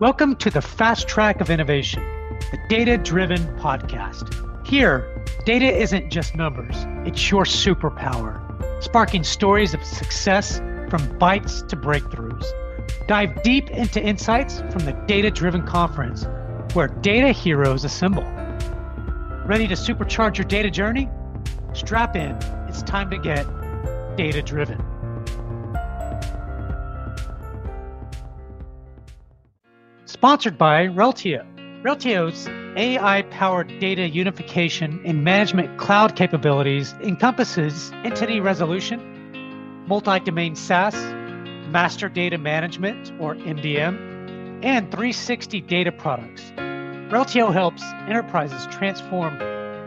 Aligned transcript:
Welcome 0.00 0.34
to 0.36 0.50
the 0.50 0.60
Fast 0.60 1.06
Track 1.06 1.40
of 1.40 1.50
Innovation, 1.50 2.02
the 2.50 2.58
data 2.68 2.98
driven 2.98 3.38
podcast. 3.58 4.66
Here, 4.66 5.24
data 5.46 5.66
isn't 5.66 6.10
just 6.10 6.34
numbers, 6.34 6.74
it's 7.06 7.30
your 7.30 7.44
superpower, 7.44 8.42
sparking 8.82 9.22
stories 9.22 9.72
of 9.72 9.84
success 9.84 10.58
from 10.90 11.16
bites 11.18 11.62
to 11.62 11.76
breakthroughs. 11.76 12.44
Dive 13.06 13.40
deep 13.44 13.70
into 13.70 14.02
insights 14.02 14.62
from 14.72 14.80
the 14.80 14.94
Data 15.06 15.30
Driven 15.30 15.64
Conference, 15.64 16.26
where 16.72 16.88
data 16.88 17.30
heroes 17.30 17.84
assemble. 17.84 18.24
Ready 19.46 19.68
to 19.68 19.74
supercharge 19.74 20.38
your 20.38 20.46
data 20.46 20.72
journey? 20.72 21.08
Strap 21.72 22.16
in, 22.16 22.36
it's 22.68 22.82
time 22.82 23.10
to 23.10 23.18
get 23.18 23.46
data 24.16 24.42
driven. 24.42 24.84
Sponsored 30.24 30.56
by 30.56 30.86
Reltio. 30.86 31.44
Reltio's 31.82 32.48
AI 32.78 33.20
powered 33.30 33.68
data 33.78 34.08
unification 34.08 34.98
and 35.04 35.22
management 35.22 35.78
cloud 35.78 36.16
capabilities 36.16 36.94
encompasses 37.02 37.92
entity 38.04 38.40
resolution, 38.40 39.84
multi 39.86 40.18
domain 40.20 40.56
SaaS, 40.56 40.94
master 41.68 42.08
data 42.08 42.38
management 42.38 43.12
or 43.20 43.34
MDM, 43.34 44.64
and 44.64 44.90
360 44.90 45.60
data 45.60 45.92
products. 45.92 46.40
Reltio 47.12 47.52
helps 47.52 47.82
enterprises 48.08 48.66
transform 48.74 49.36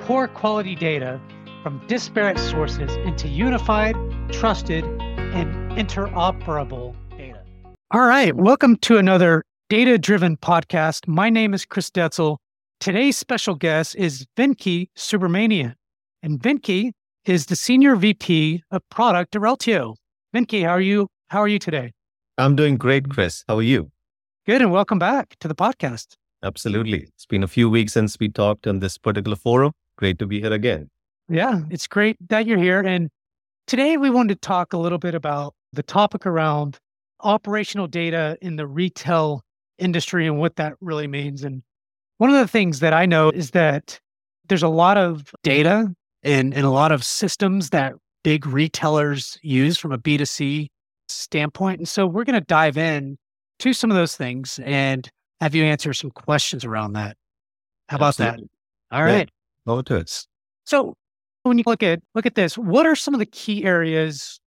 poor 0.02 0.28
quality 0.28 0.76
data 0.76 1.20
from 1.64 1.82
disparate 1.88 2.38
sources 2.38 2.96
into 3.08 3.28
unified, 3.28 3.96
trusted, 4.32 4.84
and 4.84 5.72
interoperable 5.72 6.94
data. 7.18 7.42
All 7.90 8.06
right, 8.06 8.36
welcome 8.36 8.76
to 8.82 9.00
another 9.00 9.44
data 9.70 9.98
driven 9.98 10.38
podcast. 10.38 11.10
My 11.10 11.30
name 11.30 11.54
is 11.54 11.66
Chris 11.66 11.90
Detzel. 11.90 12.38
Today's 12.80 13.18
special 13.18 13.54
guest 13.54 13.98
is 13.98 14.26
Venki 14.38 14.88
Subramanian. 14.98 15.74
And 16.24 16.40
Venki 16.40 16.92
is 17.26 17.48
the 17.48 17.56
Senior 17.58 17.98
VP 17.98 18.64
of 18.72 18.82
Product 18.90 19.36
at 19.36 19.42
Reltio. 19.42 19.96
Venki, 20.34 20.64
how 20.64 20.70
are 20.70 20.80
you? 20.80 21.10
How 21.28 21.40
are 21.40 21.50
you 21.50 21.60
today? 21.60 21.92
I'm 22.38 22.56
doing 22.56 22.78
great, 22.78 23.10
Chris. 23.10 23.44
How 23.50 23.58
are 23.58 23.62
you? 23.62 23.92
Good, 24.46 24.62
and 24.62 24.72
welcome 24.72 25.00
back 25.00 25.36
to 25.42 25.50
the 25.50 25.56
podcast. 25.56 26.16
Absolutely. 26.44 27.00
It's 27.00 27.26
been 27.26 27.44
a 27.44 27.48
few 27.48 27.70
weeks 27.70 27.92
since 27.92 28.18
we 28.22 28.30
talked 28.30 28.68
on 28.68 28.80
this 28.80 28.98
particular 28.98 29.36
forum. 29.36 29.74
Great 29.98 30.18
to 30.20 30.26
be 30.26 30.40
here 30.40 30.54
again. 30.54 30.90
Yeah, 31.28 31.64
it's 31.70 31.88
great 31.88 32.16
that 32.30 32.46
you're 32.48 32.58
here. 32.58 32.80
And 32.80 33.10
today 33.66 33.98
we 33.98 34.10
wanted 34.10 34.36
to 34.36 34.48
talk 34.48 34.72
a 34.72 34.78
little 34.78 34.98
bit 34.98 35.14
about 35.14 35.56
the 35.74 35.84
topic 35.84 36.26
around 36.26 36.80
operational 37.20 37.88
data 37.88 38.38
in 38.42 38.56
the 38.56 38.66
retail 38.66 39.42
industry 39.78 40.28
and 40.28 40.38
what 40.38 40.56
that 40.58 40.74
really 40.82 41.08
means. 41.08 41.44
And 41.44 41.64
one 42.18 42.30
of 42.30 42.38
the 42.38 42.48
things 42.48 42.80
that 42.80 42.94
I 42.94 43.06
know 43.06 43.30
is 43.30 43.52
that 43.52 44.00
there's 44.48 44.64
a 44.64 44.68
lot 44.68 44.98
of 44.98 45.34
data 45.44 45.88
and, 46.24 46.54
and 46.54 46.66
a 46.66 46.70
lot 46.70 46.92
of 46.92 47.04
systems 47.04 47.70
that 47.70 47.94
big 48.24 48.46
retailers 48.46 49.38
use 49.42 49.78
from 49.78 49.92
a 49.92 49.98
B2C 49.98 50.68
standpoint. 51.08 51.80
And 51.80 51.88
so 51.88 52.06
we're 52.06 52.24
going 52.24 52.40
to 52.40 52.46
dive 52.46 52.78
in 52.78 53.18
to 53.60 53.74
some 53.74 53.92
of 53.92 53.98
those 53.98 54.16
things 54.16 54.60
and 54.64 55.10
have 55.42 55.56
you 55.56 55.64
answer 55.64 55.94
some 55.94 56.12
questions 56.12 56.66
around 56.66 56.94
that. 56.94 57.16
How 57.90 57.98
about 57.98 58.20
Absolutely. 58.20 58.50
that? 58.92 58.98
All 58.98 59.04
right. 59.04 59.30
Yeah. 59.66 59.82
To 59.82 59.96
it. 59.96 60.26
So 60.66 60.96
when 61.44 61.58
you 61.58 61.64
look 61.66 61.84
at 61.84 62.00
look 62.16 62.26
at 62.26 62.36
this, 62.36 62.58
what 62.58 62.86
are 62.86 62.96
some 62.96 63.14
of 63.14 63.20
the 63.20 63.26
key 63.26 63.66
areas 63.66 64.40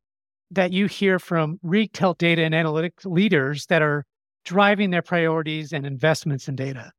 that 0.51 0.73
you 0.73 0.87
hear 0.87 1.19
from 1.19 1.59
retail 1.63 2.15
data 2.15 2.43
and 2.43 2.55
analytics 2.55 3.05
leaders 3.05 3.67
that 3.67 3.83
are 3.83 4.05
driving 4.45 4.91
their 4.91 5.03
priorities 5.03 5.73
and 5.73 5.87
investments 5.87 6.49
in 6.49 6.57
data? 6.57 6.93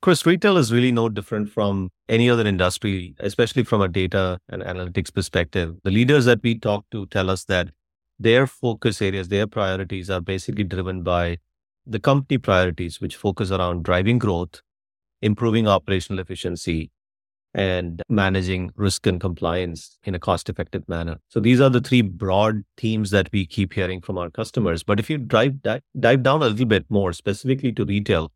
Chris, 0.00 0.24
retail 0.24 0.56
is 0.56 0.72
really 0.72 0.92
no 0.92 1.08
different 1.08 1.50
from 1.50 1.90
any 2.08 2.30
other 2.30 2.46
industry, 2.46 3.16
especially 3.18 3.64
from 3.64 3.80
a 3.80 3.88
data 3.88 4.38
and 4.48 4.62
analytics 4.62 5.12
perspective. 5.12 5.76
The 5.82 5.90
leaders 5.90 6.24
that 6.26 6.40
we 6.42 6.56
talk 6.56 6.84
to 6.92 7.06
tell 7.06 7.28
us 7.28 7.44
that 7.46 7.70
their 8.18 8.46
focus 8.46 9.02
areas, 9.02 9.28
their 9.28 9.46
priorities 9.46 10.08
are 10.08 10.20
basically 10.20 10.64
driven 10.64 11.02
by 11.02 11.38
the 11.84 11.98
company 11.98 12.38
priorities, 12.38 13.00
which 13.00 13.16
focus 13.16 13.50
around 13.50 13.82
driving 13.82 14.18
growth, 14.18 14.62
improving 15.20 15.66
operational 15.66 16.20
efficiency, 16.20 16.90
and 17.54 18.02
managing 18.08 18.70
risk 18.76 19.06
and 19.06 19.20
compliance 19.20 19.98
in 20.04 20.14
a 20.14 20.18
cost 20.18 20.48
effective 20.48 20.88
manner. 20.88 21.18
So 21.28 21.40
these 21.40 21.60
are 21.60 21.70
the 21.70 21.80
three 21.80 22.02
broad 22.02 22.62
themes 22.76 23.10
that 23.10 23.30
we 23.32 23.46
keep 23.46 23.72
hearing 23.72 24.00
from 24.00 24.18
our 24.18 24.30
customers. 24.30 24.82
But 24.82 25.00
if 25.00 25.08
you 25.08 25.18
dive, 25.18 25.62
dive, 25.62 25.82
dive 25.98 26.22
down 26.22 26.42
a 26.42 26.48
little 26.48 26.66
bit 26.66 26.84
more 26.88 27.12
specifically 27.12 27.72
to 27.72 27.84
retail, 27.84 28.32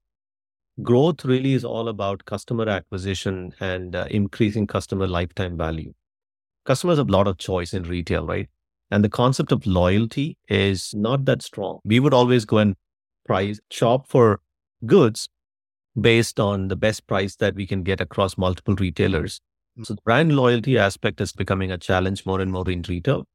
growth 0.82 1.24
really 1.24 1.52
is 1.52 1.64
all 1.64 1.88
about 1.88 2.24
customer 2.24 2.68
acquisition 2.68 3.52
and 3.60 3.94
uh, 3.94 4.06
increasing 4.10 4.66
customer 4.66 5.06
lifetime 5.06 5.56
value. 5.56 5.92
Customers 6.64 6.98
have 6.98 7.08
a 7.08 7.12
lot 7.12 7.28
of 7.28 7.38
choice 7.38 7.74
in 7.74 7.82
retail, 7.82 8.26
right? 8.26 8.48
And 8.90 9.04
the 9.04 9.08
concept 9.08 9.52
of 9.52 9.66
loyalty 9.66 10.36
is 10.48 10.92
not 10.94 11.24
that 11.24 11.42
strong. 11.42 11.80
We 11.84 12.00
would 12.00 12.14
always 12.14 12.44
go 12.44 12.58
and 12.58 12.76
price 13.24 13.60
shop 13.70 14.06
for 14.08 14.40
goods 14.84 15.28
based 16.00 16.40
on 16.40 16.68
the 16.68 16.76
best 16.76 17.06
price 17.06 17.36
that 17.36 17.54
we 17.54 17.66
can 17.66 17.82
get 17.82 18.00
across 18.00 18.38
multiple 18.38 18.74
retailers. 18.74 19.40
Mm. 19.78 19.86
So 19.86 19.94
the 19.94 20.02
brand 20.02 20.34
loyalty 20.34 20.78
aspect 20.78 21.20
is 21.20 21.32
becoming 21.32 21.70
a 21.70 21.78
challenge 21.78 22.24
more 22.24 22.40
and 22.40 22.50
more 22.50 22.68
in 22.70 22.82
retail. 22.88 23.26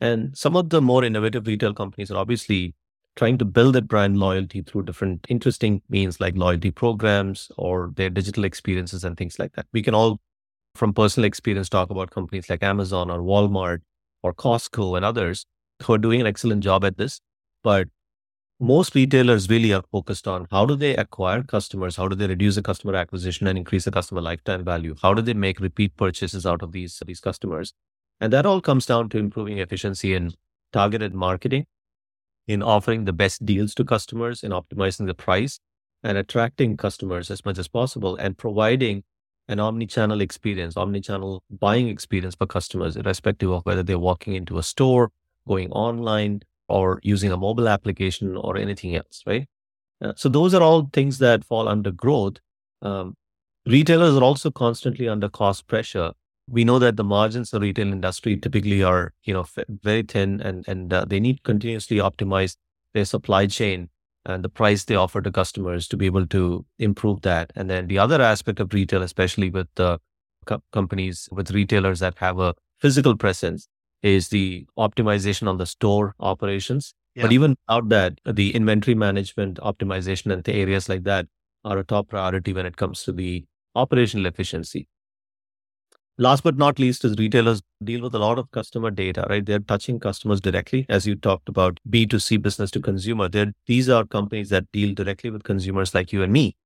And 0.00 0.36
some 0.36 0.56
of 0.56 0.70
the 0.70 0.80
more 0.80 1.04
innovative 1.04 1.46
retail 1.46 1.72
companies 1.74 2.10
are 2.10 2.18
obviously 2.18 2.74
trying 3.16 3.38
to 3.38 3.44
build 3.44 3.74
that 3.74 3.88
brand 3.88 4.18
loyalty 4.18 4.60
through 4.60 4.82
different 4.82 5.26
interesting 5.28 5.80
means 5.88 6.20
like 6.20 6.36
loyalty 6.36 6.70
programs 6.70 7.50
or 7.56 7.92
their 7.96 8.10
digital 8.10 8.44
experiences 8.44 9.04
and 9.04 9.16
things 9.16 9.38
like 9.38 9.52
that. 9.54 9.66
We 9.72 9.82
can 9.82 9.94
all, 9.94 10.20
from 10.74 10.92
personal 10.92 11.26
experience, 11.26 11.70
talk 11.70 11.88
about 11.88 12.10
companies 12.10 12.50
like 12.50 12.62
Amazon 12.62 13.10
or 13.10 13.20
Walmart 13.20 13.78
or 14.22 14.34
Costco 14.34 14.96
and 14.96 15.04
others 15.04 15.46
who 15.82 15.94
are 15.94 15.98
doing 15.98 16.20
an 16.20 16.26
excellent 16.26 16.62
job 16.62 16.84
at 16.84 16.98
this. 16.98 17.20
But 17.62 17.88
most 18.58 18.94
retailers 18.94 19.50
really 19.50 19.72
are 19.72 19.82
focused 19.92 20.26
on 20.26 20.46
how 20.50 20.64
do 20.64 20.74
they 20.74 20.96
acquire 20.96 21.42
customers 21.42 21.96
how 21.96 22.08
do 22.08 22.16
they 22.16 22.26
reduce 22.26 22.54
the 22.54 22.62
customer 22.62 22.94
acquisition 22.94 23.46
and 23.46 23.58
increase 23.58 23.84
the 23.84 23.90
customer 23.90 24.20
lifetime 24.22 24.64
value 24.64 24.94
how 25.02 25.12
do 25.12 25.20
they 25.20 25.34
make 25.34 25.60
repeat 25.60 25.94
purchases 25.96 26.46
out 26.46 26.62
of 26.62 26.72
these 26.72 27.02
these 27.06 27.20
customers. 27.20 27.74
And 28.18 28.32
that 28.32 28.46
all 28.46 28.62
comes 28.62 28.86
down 28.86 29.10
to 29.10 29.18
improving 29.18 29.58
efficiency 29.58 30.14
in 30.14 30.32
targeted 30.72 31.14
marketing 31.14 31.66
in 32.48 32.62
offering 32.62 33.04
the 33.04 33.12
best 33.12 33.44
deals 33.44 33.74
to 33.74 33.84
customers 33.84 34.42
in 34.42 34.52
optimizing 34.52 35.06
the 35.06 35.14
price 35.14 35.60
and 36.02 36.16
attracting 36.16 36.78
customers 36.78 37.30
as 37.30 37.44
much 37.44 37.58
as 37.58 37.68
possible 37.68 38.16
and 38.16 38.38
providing 38.38 39.02
an 39.48 39.60
omni-channel 39.60 40.22
experience 40.22 40.78
omni-channel 40.78 41.42
buying 41.50 41.88
experience 41.88 42.34
for 42.34 42.46
customers 42.46 42.96
irrespective 42.96 43.50
of 43.50 43.66
whether 43.66 43.82
they're 43.82 43.98
walking 43.98 44.34
into 44.34 44.56
a 44.56 44.62
store 44.62 45.10
going 45.46 45.70
online 45.72 46.40
or 46.68 47.00
using 47.02 47.32
a 47.32 47.36
mobile 47.36 47.68
application 47.68 48.36
or 48.36 48.56
anything 48.56 48.96
else, 48.96 49.22
right? 49.26 49.46
Uh, 50.00 50.12
so 50.16 50.28
those 50.28 50.54
are 50.54 50.62
all 50.62 50.88
things 50.92 51.18
that 51.18 51.44
fall 51.44 51.68
under 51.68 51.90
growth. 51.90 52.36
Um, 52.82 53.14
retailers 53.66 54.16
are 54.16 54.22
also 54.22 54.50
constantly 54.50 55.08
under 55.08 55.28
cost 55.28 55.66
pressure. 55.66 56.12
We 56.48 56.64
know 56.64 56.78
that 56.78 56.96
the 56.96 57.04
margins 57.04 57.52
of 57.52 57.62
retail 57.62 57.90
industry 57.90 58.36
typically 58.36 58.82
are, 58.82 59.12
you 59.24 59.34
know, 59.34 59.46
very 59.82 60.02
thin, 60.02 60.40
and 60.40 60.64
and 60.68 60.92
uh, 60.92 61.04
they 61.04 61.18
need 61.18 61.42
continuously 61.42 61.96
optimize 61.96 62.56
their 62.94 63.04
supply 63.04 63.46
chain 63.46 63.88
and 64.24 64.44
the 64.44 64.48
price 64.48 64.84
they 64.84 64.96
offer 64.96 65.20
to 65.22 65.30
customers 65.30 65.86
to 65.88 65.96
be 65.96 66.06
able 66.06 66.26
to 66.26 66.64
improve 66.78 67.22
that. 67.22 67.52
And 67.54 67.70
then 67.70 67.86
the 67.86 67.98
other 67.98 68.20
aspect 68.20 68.60
of 68.60 68.74
retail, 68.74 69.02
especially 69.02 69.50
with 69.50 69.68
the 69.76 69.98
co- 70.46 70.62
companies 70.72 71.28
with 71.30 71.50
retailers 71.52 72.00
that 72.00 72.18
have 72.18 72.38
a 72.38 72.54
physical 72.80 73.16
presence, 73.16 73.68
is 74.06 74.28
the 74.28 74.66
optimization 74.78 75.48
on 75.48 75.58
the 75.58 75.66
store 75.66 76.14
operations. 76.20 76.94
Yeah. 77.14 77.22
But 77.22 77.32
even 77.32 77.56
without 77.66 77.88
that, 77.88 78.20
the 78.24 78.54
inventory 78.54 78.94
management 78.94 79.58
optimization 79.58 80.32
and 80.32 80.44
the 80.44 80.54
areas 80.54 80.88
like 80.88 81.04
that 81.04 81.26
are 81.64 81.78
a 81.78 81.84
top 81.84 82.08
priority 82.08 82.52
when 82.52 82.66
it 82.66 82.76
comes 82.76 83.02
to 83.04 83.12
the 83.12 83.44
operational 83.74 84.26
efficiency. 84.26 84.88
Last 86.18 86.44
but 86.44 86.56
not 86.56 86.78
least 86.78 87.04
is 87.04 87.14
retailers 87.18 87.60
deal 87.84 88.00
with 88.00 88.14
a 88.14 88.18
lot 88.18 88.38
of 88.38 88.50
customer 88.50 88.90
data, 88.90 89.26
right? 89.28 89.44
They're 89.44 89.58
touching 89.58 90.00
customers 90.00 90.40
directly. 90.40 90.86
As 90.88 91.06
you 91.06 91.14
talked 91.14 91.48
about 91.48 91.78
B2C 91.90 92.40
business 92.40 92.70
to 92.70 92.80
consumer, 92.80 93.28
They're, 93.28 93.52
these 93.66 93.90
are 93.90 94.06
companies 94.06 94.48
that 94.48 94.70
deal 94.72 94.94
directly 94.94 95.28
with 95.28 95.42
consumers 95.42 95.94
like 95.94 96.14
you 96.14 96.22
and 96.22 96.32
me. 96.32 96.56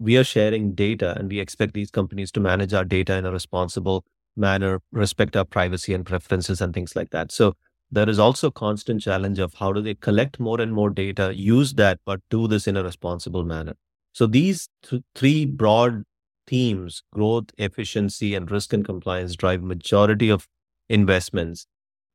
We 0.00 0.16
are 0.16 0.24
sharing 0.24 0.74
data 0.74 1.16
and 1.16 1.28
we 1.28 1.38
expect 1.38 1.74
these 1.74 1.90
companies 1.92 2.32
to 2.32 2.40
manage 2.40 2.74
our 2.74 2.84
data 2.84 3.16
in 3.16 3.24
a 3.24 3.30
responsible 3.30 4.04
manner, 4.36 4.80
respect 4.92 5.36
our 5.36 5.44
privacy 5.44 5.94
and 5.94 6.04
preferences 6.04 6.60
and 6.60 6.74
things 6.74 6.94
like 6.94 7.10
that. 7.10 7.32
So 7.32 7.54
there 7.90 8.08
is 8.08 8.18
also 8.18 8.50
constant 8.50 9.02
challenge 9.02 9.38
of 9.38 9.54
how 9.54 9.72
do 9.72 9.80
they 9.80 9.94
collect 9.94 10.40
more 10.40 10.60
and 10.60 10.72
more 10.72 10.90
data, 10.90 11.34
use 11.34 11.74
that, 11.74 12.00
but 12.04 12.20
do 12.30 12.48
this 12.48 12.66
in 12.66 12.76
a 12.76 12.82
responsible 12.82 13.44
manner. 13.44 13.74
So 14.12 14.26
these 14.26 14.68
th- 14.82 15.02
three 15.14 15.44
broad 15.44 16.04
themes, 16.46 17.02
growth, 17.12 17.46
efficiency, 17.58 18.34
and 18.34 18.50
risk 18.50 18.72
and 18.72 18.84
compliance 18.84 19.36
drive 19.36 19.62
majority 19.62 20.28
of 20.28 20.48
investments 20.88 21.66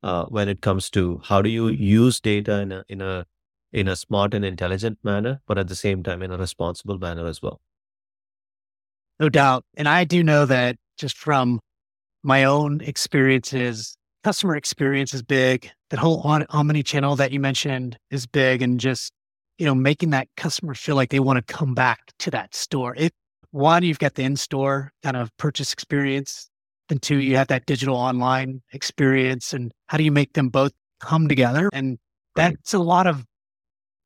uh, 0.04 0.26
when 0.26 0.50
it 0.50 0.62
comes 0.62 0.90
to 0.92 1.22
how 1.26 1.42
do 1.42 1.50
you 1.50 1.68
use 1.68 2.20
data 2.20 2.60
in 2.62 2.72
a, 2.72 2.84
in 2.90 3.02
a 3.02 3.26
in 3.74 3.88
a 3.88 3.96
smart 3.96 4.34
and 4.34 4.44
intelligent 4.44 5.00
manner, 5.02 5.42
but 5.48 5.58
at 5.58 5.70
the 5.70 5.76
same 5.76 6.04
time 6.04 6.22
in 6.22 6.32
a 6.32 6.38
responsible 6.38 6.98
manner 6.98 7.26
as 7.26 7.42
well. 7.42 7.62
No 9.20 9.30
doubt. 9.30 9.64
And 9.78 9.88
I 9.88 10.04
do 10.04 10.24
know 10.24 10.46
that 10.46 10.76
just 10.98 11.18
from 11.18 11.62
my 12.24 12.44
own 12.44 12.82
experiences, 12.82 13.98
customer 14.24 14.56
experience 14.56 15.14
is 15.14 15.24
big. 15.24 15.70
That 15.90 16.00
whole 16.00 16.22
omni 16.50 16.84
channel 16.84 17.16
that 17.16 17.32
you 17.32 17.40
mentioned 17.40 17.98
is 18.10 18.26
big 18.28 18.62
and 18.62 18.80
just, 18.80 19.12
you 19.58 19.66
know, 19.66 19.76
making 19.76 20.12
that 20.12 20.28
customer 20.38 20.74
feel 20.74 20.96
like 20.96 21.10
they 21.10 21.20
want 21.20 21.46
to 21.46 21.54
come 21.54 21.74
back 21.74 22.00
to 22.20 22.32
that 22.32 22.56
store. 22.56 22.96
If 22.98 23.12
one, 23.52 23.84
you've 23.84 24.00
got 24.00 24.16
the 24.16 24.24
in-store 24.24 24.92
kind 25.04 25.18
of 25.18 25.36
purchase 25.38 25.74
experience. 25.74 26.50
And 26.90 27.02
two, 27.02 27.18
you 27.18 27.36
have 27.38 27.48
that 27.48 27.66
digital 27.66 27.96
online 27.96 28.62
experience. 28.72 29.54
And 29.54 29.72
how 29.88 29.98
do 29.98 30.04
you 30.04 30.12
make 30.12 30.34
them 30.34 30.50
both 30.50 30.72
come 31.00 31.28
together? 31.28 31.70
And 31.74 31.98
that's 32.36 32.74
a 32.74 32.80
lot 32.80 33.08
of 33.08 33.26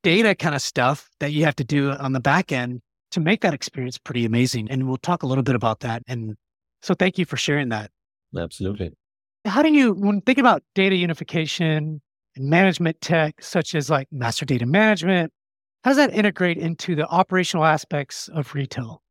data 0.04 0.36
kind 0.36 0.56
of 0.56 0.62
stuff 0.62 1.10
that 1.20 1.32
you 1.32 1.46
have 1.46 1.56
to 1.56 1.64
do 1.64 1.92
on 1.92 2.14
the 2.14 2.20
back 2.20 2.52
end 2.52 2.82
to 3.12 3.20
make 3.20 3.42
that 3.42 3.54
experience 3.54 3.98
pretty 3.98 4.26
amazing. 4.26 4.70
And 4.70 4.88
we'll 4.88 4.98
talk 4.98 5.24
a 5.24 5.28
little 5.28 5.44
bit 5.44 5.56
about 5.56 5.82
that. 5.82 6.02
And 6.08 6.36
so 6.82 6.94
thank 6.94 7.18
you 7.18 7.26
for 7.26 7.38
sharing 7.38 7.70
that. 7.70 7.92
Absolutely. 8.38 8.92
How 9.46 9.62
do 9.62 9.72
you, 9.72 9.94
when 9.94 10.22
think 10.22 10.38
about 10.38 10.64
data 10.74 10.96
unification 10.96 12.02
and 12.36 12.50
management 12.50 13.00
tech, 13.02 13.42
such 13.42 13.76
as 13.76 13.90
like 13.90 14.08
master 14.12 14.46
data 14.46 14.66
management, 14.66 15.32
how 15.84 15.92
does 15.92 15.98
that 15.98 16.14
integrate 16.14 16.58
into 16.58 16.96
the 16.96 17.08
operational 17.08 17.66
aspects 17.66 18.28
of 18.30 18.56
retail? 18.56 19.02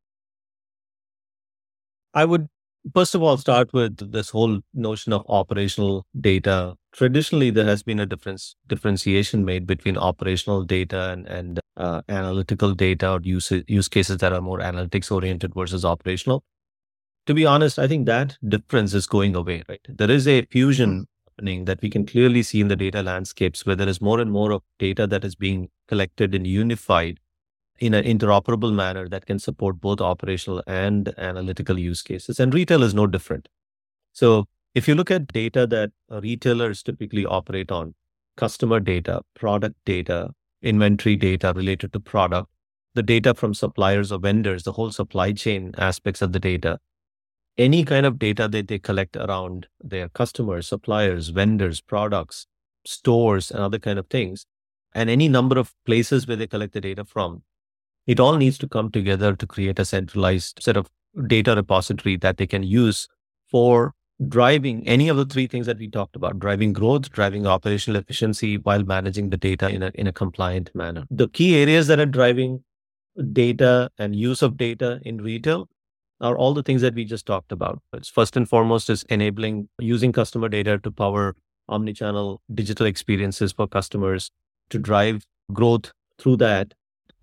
I 2.13 2.25
would 2.25 2.47
first 2.93 3.15
of 3.15 3.23
all 3.23 3.37
start 3.37 3.73
with 3.73 4.11
this 4.11 4.29
whole 4.29 4.59
notion 4.73 5.11
of 5.13 5.25
operational 5.27 6.05
data 6.19 6.75
traditionally 6.93 7.49
there 7.49 7.65
has 7.65 7.83
been 7.83 7.99
a 7.99 8.05
difference 8.05 8.55
differentiation 8.67 9.43
made 9.43 9.65
between 9.65 9.97
operational 9.97 10.63
data 10.63 11.09
and, 11.09 11.27
and 11.27 11.59
uh, 11.77 12.01
analytical 12.07 12.73
data 12.73 13.11
or 13.11 13.19
use, 13.21 13.51
use 13.67 13.87
cases 13.89 14.17
that 14.17 14.31
are 14.31 14.41
more 14.41 14.59
analytics 14.59 15.11
oriented 15.11 15.53
versus 15.53 15.83
operational 15.83 16.43
to 17.25 17.33
be 17.33 17.45
honest 17.45 17.79
i 17.79 17.87
think 17.87 18.05
that 18.05 18.37
difference 18.47 18.93
is 18.93 19.07
going 19.07 19.35
away 19.35 19.63
right 19.69 19.85
there 19.87 20.11
is 20.11 20.27
a 20.27 20.45
fusion 20.45 20.89
mm-hmm. 20.91 21.31
happening 21.31 21.65
that 21.65 21.81
we 21.81 21.89
can 21.89 22.05
clearly 22.05 22.43
see 22.43 22.61
in 22.61 22.67
the 22.67 22.75
data 22.75 23.01
landscapes 23.01 23.65
where 23.65 23.75
there 23.75 23.89
is 23.89 24.01
more 24.01 24.19
and 24.19 24.31
more 24.31 24.51
of 24.51 24.61
data 24.79 25.07
that 25.07 25.23
is 25.23 25.35
being 25.35 25.69
collected 25.87 26.33
and 26.35 26.47
unified 26.47 27.19
in 27.79 27.93
an 27.93 28.03
interoperable 28.03 28.73
manner 28.73 29.07
that 29.09 29.25
can 29.25 29.39
support 29.39 29.81
both 29.81 29.99
operational 29.99 30.63
and 30.65 31.13
analytical 31.17 31.77
use 31.77 32.01
cases. 32.01 32.39
And 32.39 32.53
retail 32.53 32.83
is 32.83 32.93
no 32.93 33.07
different. 33.07 33.49
So 34.13 34.45
if 34.73 34.87
you 34.87 34.95
look 34.95 35.11
at 35.11 35.27
data 35.27 35.67
that 35.67 35.91
retailers 36.09 36.83
typically 36.83 37.25
operate 37.25 37.71
on, 37.71 37.95
customer 38.37 38.79
data, 38.79 39.21
product 39.33 39.75
data, 39.85 40.31
inventory 40.61 41.15
data 41.15 41.53
related 41.55 41.93
to 41.93 41.99
product, 41.99 42.49
the 42.93 43.03
data 43.03 43.33
from 43.33 43.53
suppliers 43.53 44.11
or 44.11 44.19
vendors, 44.19 44.63
the 44.63 44.71
whole 44.71 44.91
supply 44.91 45.33
chain 45.33 45.73
aspects 45.77 46.21
of 46.21 46.31
the 46.31 46.39
data, 46.39 46.79
any 47.57 47.83
kind 47.83 48.05
of 48.05 48.19
data 48.19 48.47
that 48.47 48.67
they 48.67 48.79
collect 48.79 49.15
around 49.15 49.67
their 49.79 50.09
customers, 50.09 50.67
suppliers, 50.67 51.29
vendors, 51.29 51.81
products, 51.81 52.47
stores, 52.85 53.51
and 53.51 53.59
other 53.59 53.79
kind 53.79 53.97
of 53.97 54.07
things, 54.07 54.45
and 54.93 55.09
any 55.09 55.27
number 55.27 55.57
of 55.57 55.73
places 55.85 56.27
where 56.27 56.37
they 56.37 56.47
collect 56.47 56.73
the 56.73 56.81
data 56.81 57.03
from, 57.05 57.43
it 58.07 58.19
all 58.19 58.35
needs 58.37 58.57
to 58.57 58.67
come 58.67 58.91
together 58.91 59.35
to 59.35 59.47
create 59.47 59.79
a 59.79 59.85
centralized 59.85 60.59
set 60.61 60.77
of 60.77 60.89
data 61.27 61.55
repository 61.55 62.17
that 62.17 62.37
they 62.37 62.47
can 62.47 62.63
use 62.63 63.07
for 63.49 63.93
driving 64.27 64.87
any 64.87 65.09
of 65.09 65.17
the 65.17 65.25
three 65.25 65.47
things 65.47 65.65
that 65.65 65.77
we 65.77 65.89
talked 65.89 66.15
about 66.15 66.39
driving 66.39 66.71
growth 66.71 67.11
driving 67.11 67.45
operational 67.45 67.99
efficiency 67.99 68.57
while 68.57 68.83
managing 68.83 69.29
the 69.29 69.37
data 69.37 69.69
in 69.69 69.83
a, 69.83 69.91
in 69.95 70.07
a 70.07 70.13
compliant 70.13 70.73
manner. 70.73 71.05
The 71.09 71.27
key 71.27 71.57
areas 71.57 71.87
that 71.87 71.99
are 71.99 72.05
driving 72.05 72.63
data 73.33 73.89
and 73.97 74.15
use 74.15 74.41
of 74.41 74.57
data 74.57 74.99
in 75.03 75.17
retail 75.17 75.69
are 76.21 76.37
all 76.37 76.53
the 76.53 76.63
things 76.63 76.81
that 76.81 76.95
we 76.95 77.03
just 77.03 77.25
talked 77.25 77.51
about 77.51 77.81
it's 77.93 78.09
first 78.09 78.37
and 78.37 78.47
foremost 78.47 78.89
is 78.89 79.03
enabling 79.09 79.67
using 79.79 80.11
customer 80.11 80.47
data 80.47 80.77
to 80.79 80.91
power 80.91 81.35
omnichannel 81.69 82.37
digital 82.53 82.85
experiences 82.85 83.51
for 83.51 83.67
customers 83.67 84.31
to 84.69 84.79
drive 84.79 85.23
growth 85.51 85.91
through 86.17 86.37
that 86.37 86.73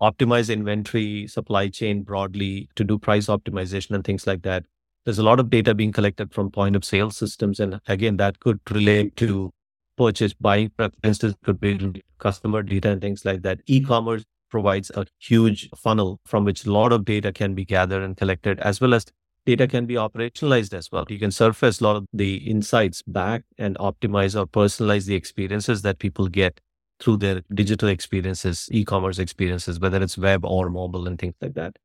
optimize 0.03 0.53
inventory, 0.53 1.27
supply 1.27 1.69
chain 1.69 2.03
broadly 2.03 2.67
to 2.75 2.83
do 2.83 2.99
price 2.99 3.27
optimization 3.27 3.91
and 3.95 4.03
things 4.03 4.27
like 4.27 4.41
that. 4.43 4.65
There's 5.05 5.19
a 5.19 5.23
lot 5.23 5.39
of 5.39 5.49
data 5.49 5.73
being 5.73 5.93
collected 5.93 6.33
from 6.33 6.51
point 6.51 6.75
of 6.75 6.83
sale 6.83 7.09
systems. 7.09 7.59
And 7.59 7.79
again, 7.87 8.17
that 8.17 8.39
could 8.39 8.59
relate 8.69 9.15
to 9.17 9.51
purchase 9.97 10.33
buying 10.33 10.71
preferences, 10.75 11.35
could 11.43 11.59
be 11.59 12.03
customer 12.19 12.63
data 12.63 12.89
and 12.89 13.01
things 13.01 13.23
like 13.23 13.43
that. 13.43 13.59
E-commerce 13.65 14.23
provides 14.53 14.91
a 14.91 15.03
huge 15.17 15.67
funnel 15.75 16.19
from 16.27 16.45
which 16.45 16.63
a 16.63 16.71
lot 16.71 16.93
of 16.93 17.03
data 17.05 17.31
can 17.33 17.55
be 17.55 17.65
gathered 17.65 18.03
and 18.03 18.15
collected, 18.15 18.59
as 18.59 18.79
well 18.79 18.93
as 18.93 19.03
data 19.47 19.67
can 19.67 19.87
be 19.87 19.95
operationalized 19.95 20.75
as 20.75 20.91
well. 20.91 21.05
You 21.09 21.17
can 21.17 21.31
surface 21.31 21.81
a 21.81 21.83
lot 21.83 21.95
of 21.95 22.05
the 22.13 22.35
insights 22.35 23.01
back 23.01 23.45
and 23.57 23.75
optimize 23.79 24.39
or 24.39 24.45
personalize 24.45 25.07
the 25.07 25.15
experiences 25.15 25.81
that 25.81 25.97
people 25.97 26.27
get 26.27 26.61
through 26.99 27.17
their 27.17 27.41
digital 27.55 27.89
experiences, 27.89 28.69
e-commerce 28.71 29.17
experiences, 29.17 29.79
whether 29.79 30.01
it's 30.03 30.19
web 30.19 30.45
or 30.45 30.69
mobile 30.69 31.07
and 31.07 31.17
things 31.17 31.33
like 31.41 31.55
that. 31.55 31.75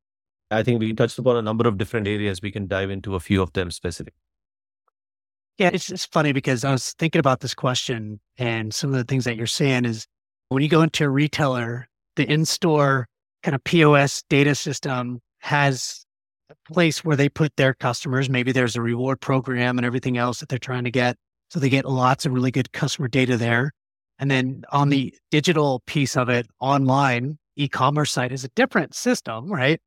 I 0.51 0.61
think 0.61 0.79
we 0.79 0.93
touched 0.93 1.17
upon 1.17 1.37
a 1.37 1.41
number 1.41 1.67
of 1.67 1.79
different 1.79 2.07
areas. 2.07 2.39
We 2.39 2.51
can 2.51 2.67
dive 2.67 2.91
into 2.91 3.15
a 3.15 3.19
few 3.19 3.41
of 3.41 3.51
them 3.53 3.71
specific. 3.71 4.13
Yeah, 5.57 5.71
it's 5.73 5.87
just 5.87 6.11
funny 6.13 6.33
because 6.33 6.63
I 6.63 6.71
was 6.71 6.93
thinking 6.93 7.19
about 7.19 7.39
this 7.39 7.55
question 7.55 8.19
and 8.37 8.71
some 8.73 8.91
of 8.91 8.95
the 8.95 9.03
things 9.03 9.25
that 9.25 9.35
you're 9.35 9.47
saying 9.47 9.85
is 9.85 10.05
when 10.49 10.63
you 10.63 10.69
go 10.69 10.83
into 10.83 11.03
a 11.03 11.09
retailer, 11.09 11.88
the 12.19 12.29
in-store 12.29 13.07
kind 13.43 13.55
of 13.55 13.63
POS 13.63 14.23
data 14.29 14.53
system 14.53 15.21
has 15.39 16.05
a 16.49 16.73
place 16.73 17.01
where 17.05 17.15
they 17.15 17.29
put 17.29 17.55
their 17.55 17.73
customers. 17.73 18.29
Maybe 18.29 18.51
there's 18.51 18.75
a 18.75 18.81
reward 18.81 19.21
program 19.21 19.77
and 19.77 19.85
everything 19.85 20.17
else 20.17 20.41
that 20.41 20.49
they're 20.49 20.59
trying 20.59 20.83
to 20.83 20.91
get. 20.91 21.15
So 21.49 21.61
they 21.61 21.69
get 21.69 21.85
lots 21.85 22.25
of 22.25 22.33
really 22.33 22.51
good 22.51 22.73
customer 22.73 23.07
data 23.07 23.37
there. 23.37 23.71
And 24.19 24.29
then 24.29 24.63
on 24.69 24.89
the 24.89 25.15
digital 25.31 25.81
piece 25.85 26.17
of 26.17 26.27
it, 26.27 26.45
online 26.59 27.37
e-commerce 27.55 28.11
site 28.11 28.33
is 28.33 28.43
a 28.43 28.49
different 28.49 28.93
system, 28.93 29.49
right? 29.49 29.79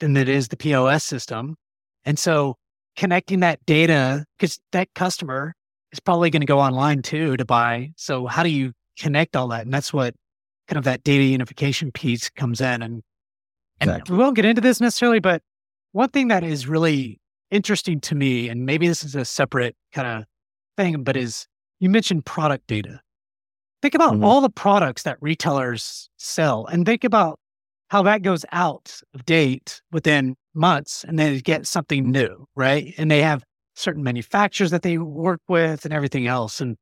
Than 0.00 0.14
it 0.14 0.28
is 0.28 0.48
the 0.48 0.58
POS 0.58 1.04
system. 1.04 1.56
And 2.04 2.18
so 2.18 2.56
connecting 2.96 3.40
that 3.40 3.64
data, 3.64 4.26
because 4.38 4.58
that 4.72 4.88
customer 4.94 5.54
is 5.92 6.00
probably 6.00 6.28
going 6.28 6.42
to 6.42 6.46
go 6.46 6.60
online 6.60 7.00
too 7.00 7.38
to 7.38 7.46
buy. 7.46 7.92
So 7.96 8.26
how 8.26 8.42
do 8.42 8.50
you 8.50 8.72
connect 8.98 9.36
all 9.36 9.48
that? 9.48 9.64
And 9.64 9.72
that's 9.72 9.90
what 9.90 10.14
kind 10.68 10.78
of 10.78 10.84
that 10.84 11.02
data 11.02 11.24
unification 11.24 11.90
piece 11.90 12.30
comes 12.30 12.60
in. 12.60 12.82
And 12.82 13.02
and 13.80 13.90
exactly. 13.90 14.16
we 14.16 14.22
won't 14.22 14.36
get 14.36 14.44
into 14.44 14.60
this 14.60 14.80
necessarily, 14.80 15.20
but 15.20 15.42
one 15.92 16.08
thing 16.08 16.28
that 16.28 16.42
is 16.42 16.66
really 16.66 17.20
interesting 17.50 18.00
to 18.00 18.14
me, 18.14 18.48
and 18.48 18.66
maybe 18.66 18.88
this 18.88 19.04
is 19.04 19.14
a 19.14 19.24
separate 19.24 19.76
kind 19.92 20.08
of 20.08 20.24
thing, 20.76 21.02
but 21.04 21.16
is 21.16 21.46
you 21.80 21.88
mentioned 21.88 22.26
product 22.26 22.66
data. 22.66 23.00
Think 23.80 23.94
about 23.94 24.14
mm-hmm. 24.14 24.24
all 24.24 24.40
the 24.40 24.50
products 24.50 25.04
that 25.04 25.16
retailers 25.20 26.10
sell 26.16 26.66
and 26.66 26.84
think 26.84 27.04
about 27.04 27.38
how 27.90 28.02
that 28.02 28.22
goes 28.22 28.44
out 28.52 29.00
of 29.14 29.24
date 29.24 29.80
within 29.92 30.36
months 30.54 31.04
and 31.04 31.18
then 31.18 31.38
get 31.38 31.66
something 31.66 32.10
new, 32.10 32.46
right? 32.56 32.92
And 32.98 33.10
they 33.10 33.22
have 33.22 33.44
certain 33.76 34.02
manufacturers 34.02 34.72
that 34.72 34.82
they 34.82 34.98
work 34.98 35.40
with 35.48 35.84
and 35.84 35.94
everything 35.94 36.26
else. 36.26 36.60
And 36.60 36.76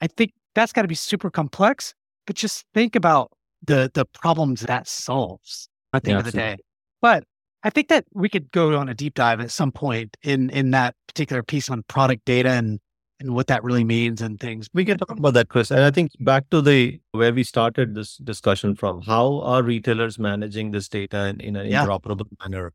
I 0.00 0.08
think 0.08 0.32
that's 0.54 0.72
got 0.72 0.82
to 0.82 0.88
be 0.88 0.96
super 0.96 1.30
complex, 1.30 1.94
but 2.26 2.36
just 2.36 2.64
think 2.74 2.96
about 2.96 3.30
the 3.62 3.90
the 3.94 4.04
problems 4.04 4.62
that 4.62 4.86
solves 4.86 5.68
at 5.92 6.04
the 6.04 6.10
yeah, 6.10 6.18
end 6.18 6.26
of 6.26 6.32
the 6.32 6.38
absolutely. 6.38 6.56
day. 6.56 6.62
But 7.00 7.24
I 7.62 7.70
think 7.70 7.88
that 7.88 8.04
we 8.12 8.28
could 8.28 8.50
go 8.50 8.76
on 8.76 8.88
a 8.88 8.94
deep 8.94 9.14
dive 9.14 9.40
at 9.40 9.50
some 9.50 9.72
point 9.72 10.16
in 10.22 10.50
in 10.50 10.70
that 10.72 10.94
particular 11.08 11.42
piece 11.42 11.68
on 11.68 11.82
product 11.84 12.24
data 12.24 12.50
and 12.50 12.80
and 13.20 13.34
what 13.34 13.46
that 13.46 13.62
really 13.62 13.84
means 13.84 14.20
and 14.20 14.38
things. 14.40 14.68
We 14.74 14.84
can 14.84 14.98
talk 14.98 15.10
about 15.10 15.34
that, 15.34 15.48
Chris. 15.48 15.70
And 15.70 15.80
I 15.80 15.90
think 15.90 16.12
back 16.20 16.50
to 16.50 16.60
the 16.60 17.00
where 17.12 17.32
we 17.32 17.44
started 17.44 17.94
this 17.94 18.16
discussion 18.18 18.74
from, 18.74 19.02
how 19.02 19.40
are 19.40 19.62
retailers 19.62 20.18
managing 20.18 20.72
this 20.72 20.88
data 20.88 21.26
in, 21.26 21.40
in 21.40 21.56
an 21.56 21.66
yeah. 21.68 21.84
interoperable 21.84 22.26
manner 22.40 22.72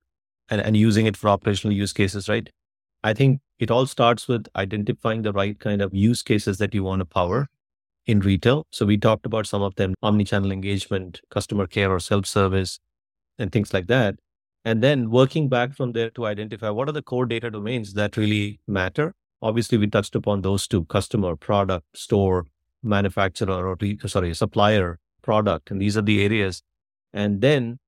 and, 0.49 0.61
and 0.61 0.77
using 0.77 1.05
it 1.05 1.17
for 1.17 1.29
operational 1.29 1.75
use 1.75 1.93
cases, 1.93 2.29
right? 2.29 2.49
I 3.03 3.13
think 3.13 3.41
it 3.59 3.69
all 3.69 3.85
starts 3.85 4.27
with 4.27 4.47
identifying 4.55 5.21
the 5.21 5.33
right 5.33 5.59
kind 5.59 5.81
of 5.81 5.93
use 5.93 6.21
cases 6.21 6.57
that 6.57 6.73
you 6.73 6.83
want 6.83 6.99
to 6.99 7.05
power 7.05 7.47
in 8.09 8.19
retail. 8.19 8.65
So 8.71 8.85
we 8.85 8.97
talked 8.97 9.25
about 9.25 9.47
some 9.47 9.61
of 9.61 9.75
them, 9.75 9.93
omni-channel 10.01 10.51
engagement, 10.51 11.21
customer 11.29 11.67
care 11.67 11.91
or 11.91 11.99
self-service, 11.99 12.79
and 13.37 13.51
things 13.51 13.73
like 13.73 13.87
that. 13.87 14.15
And 14.65 14.83
then 14.83 15.09
working 15.09 15.49
back 15.49 15.73
from 15.73 15.93
there 15.93 16.09
to 16.11 16.25
identify 16.25 16.69
what 16.69 16.89
are 16.89 16.91
the 16.91 17.01
core 17.01 17.25
data 17.25 17.49
domains 17.49 17.93
that 17.93 18.17
really 18.17 18.59
matter 18.67 19.13
Obviously, 19.41 19.77
we 19.77 19.87
touched 19.87 20.15
upon 20.15 20.41
those 20.41 20.67
two 20.67 20.85
customer, 20.85 21.35
product, 21.35 21.85
store, 21.97 22.45
manufacturer, 22.83 23.67
or 23.67 23.77
sorry, 24.07 24.33
supplier, 24.33 24.99
product. 25.21 25.71
And 25.71 25.81
these 25.81 25.97
are 25.97 26.01
the 26.01 26.23
areas. 26.23 26.61
And 27.13 27.41
then 27.41 27.79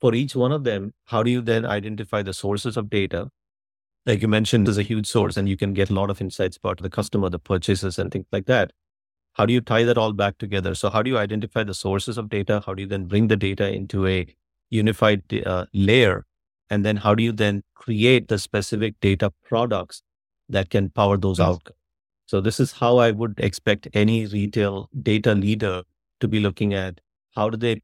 for 0.00 0.14
each 0.14 0.34
one 0.34 0.52
of 0.52 0.64
them, 0.64 0.92
how 1.06 1.22
do 1.22 1.30
you 1.30 1.40
then 1.40 1.64
identify 1.64 2.22
the 2.22 2.34
sources 2.34 2.76
of 2.76 2.90
data? 2.90 3.28
Like 4.06 4.22
you 4.22 4.28
mentioned, 4.28 4.66
there's 4.66 4.78
a 4.78 4.82
huge 4.82 5.06
source 5.06 5.36
and 5.36 5.48
you 5.48 5.56
can 5.56 5.72
get 5.72 5.90
a 5.90 5.94
lot 5.94 6.10
of 6.10 6.20
insights 6.20 6.56
about 6.56 6.78
the 6.78 6.90
customer, 6.90 7.28
the 7.28 7.38
purchases, 7.38 7.98
and 7.98 8.10
things 8.10 8.26
like 8.32 8.46
that. 8.46 8.72
How 9.38 9.46
do 9.46 9.52
you 9.52 9.60
tie 9.60 9.84
that 9.84 9.96
all 9.96 10.12
back 10.12 10.38
together? 10.38 10.74
So, 10.74 10.90
how 10.90 11.00
do 11.00 11.10
you 11.10 11.16
identify 11.16 11.62
the 11.62 11.74
sources 11.74 12.18
of 12.18 12.28
data? 12.28 12.62
How 12.66 12.74
do 12.74 12.82
you 12.82 12.88
then 12.88 13.04
bring 13.04 13.28
the 13.28 13.36
data 13.36 13.72
into 13.72 14.06
a 14.06 14.26
unified 14.68 15.22
uh, 15.46 15.66
layer? 15.72 16.26
And 16.68 16.84
then, 16.84 16.96
how 16.96 17.14
do 17.14 17.22
you 17.22 17.30
then 17.32 17.62
create 17.74 18.26
the 18.28 18.38
specific 18.38 18.98
data 19.00 19.32
products 19.44 20.02
that 20.48 20.70
can 20.70 20.90
power 20.90 21.16
those 21.16 21.38
yes. 21.38 21.48
outcomes? 21.48 21.78
So, 22.26 22.40
this 22.40 22.58
is 22.58 22.72
how 22.72 22.98
I 22.98 23.12
would 23.12 23.38
expect 23.38 23.86
any 23.94 24.26
retail 24.26 24.90
data 25.00 25.34
leader 25.36 25.82
to 26.18 26.28
be 26.28 26.40
looking 26.40 26.74
at 26.74 27.00
how 27.36 27.48
do 27.48 27.56
they 27.56 27.80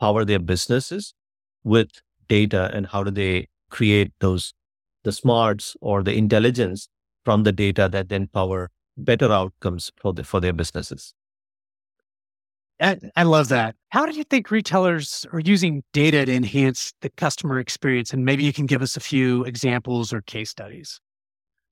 power 0.00 0.24
their 0.24 0.38
businesses 0.38 1.12
with 1.64 1.90
data 2.28 2.70
and 2.72 2.86
how 2.86 3.04
do 3.04 3.10
they 3.10 3.48
create 3.70 4.12
those 4.20 4.54
the 5.02 5.12
smarts 5.12 5.76
or 5.82 6.02
the 6.02 6.14
intelligence 6.14 6.88
from 7.26 7.42
the 7.42 7.52
data 7.52 7.90
that 7.90 8.08
then 8.08 8.26
power 8.28 8.70
better 8.96 9.30
outcomes 9.32 9.92
for, 9.96 10.12
the, 10.12 10.24
for 10.24 10.40
their 10.40 10.52
businesses. 10.52 11.14
I, 12.80 12.98
I 13.14 13.22
love 13.22 13.48
that. 13.48 13.76
How 13.90 14.04
do 14.04 14.12
you 14.12 14.24
think 14.24 14.50
retailers 14.50 15.24
are 15.32 15.40
using 15.40 15.84
data 15.92 16.26
to 16.26 16.34
enhance 16.34 16.92
the 17.02 17.10
customer 17.10 17.58
experience? 17.58 18.12
And 18.12 18.24
maybe 18.24 18.42
you 18.44 18.52
can 18.52 18.66
give 18.66 18.82
us 18.82 18.96
a 18.96 19.00
few 19.00 19.44
examples 19.44 20.12
or 20.12 20.22
case 20.22 20.50
studies. 20.50 21.00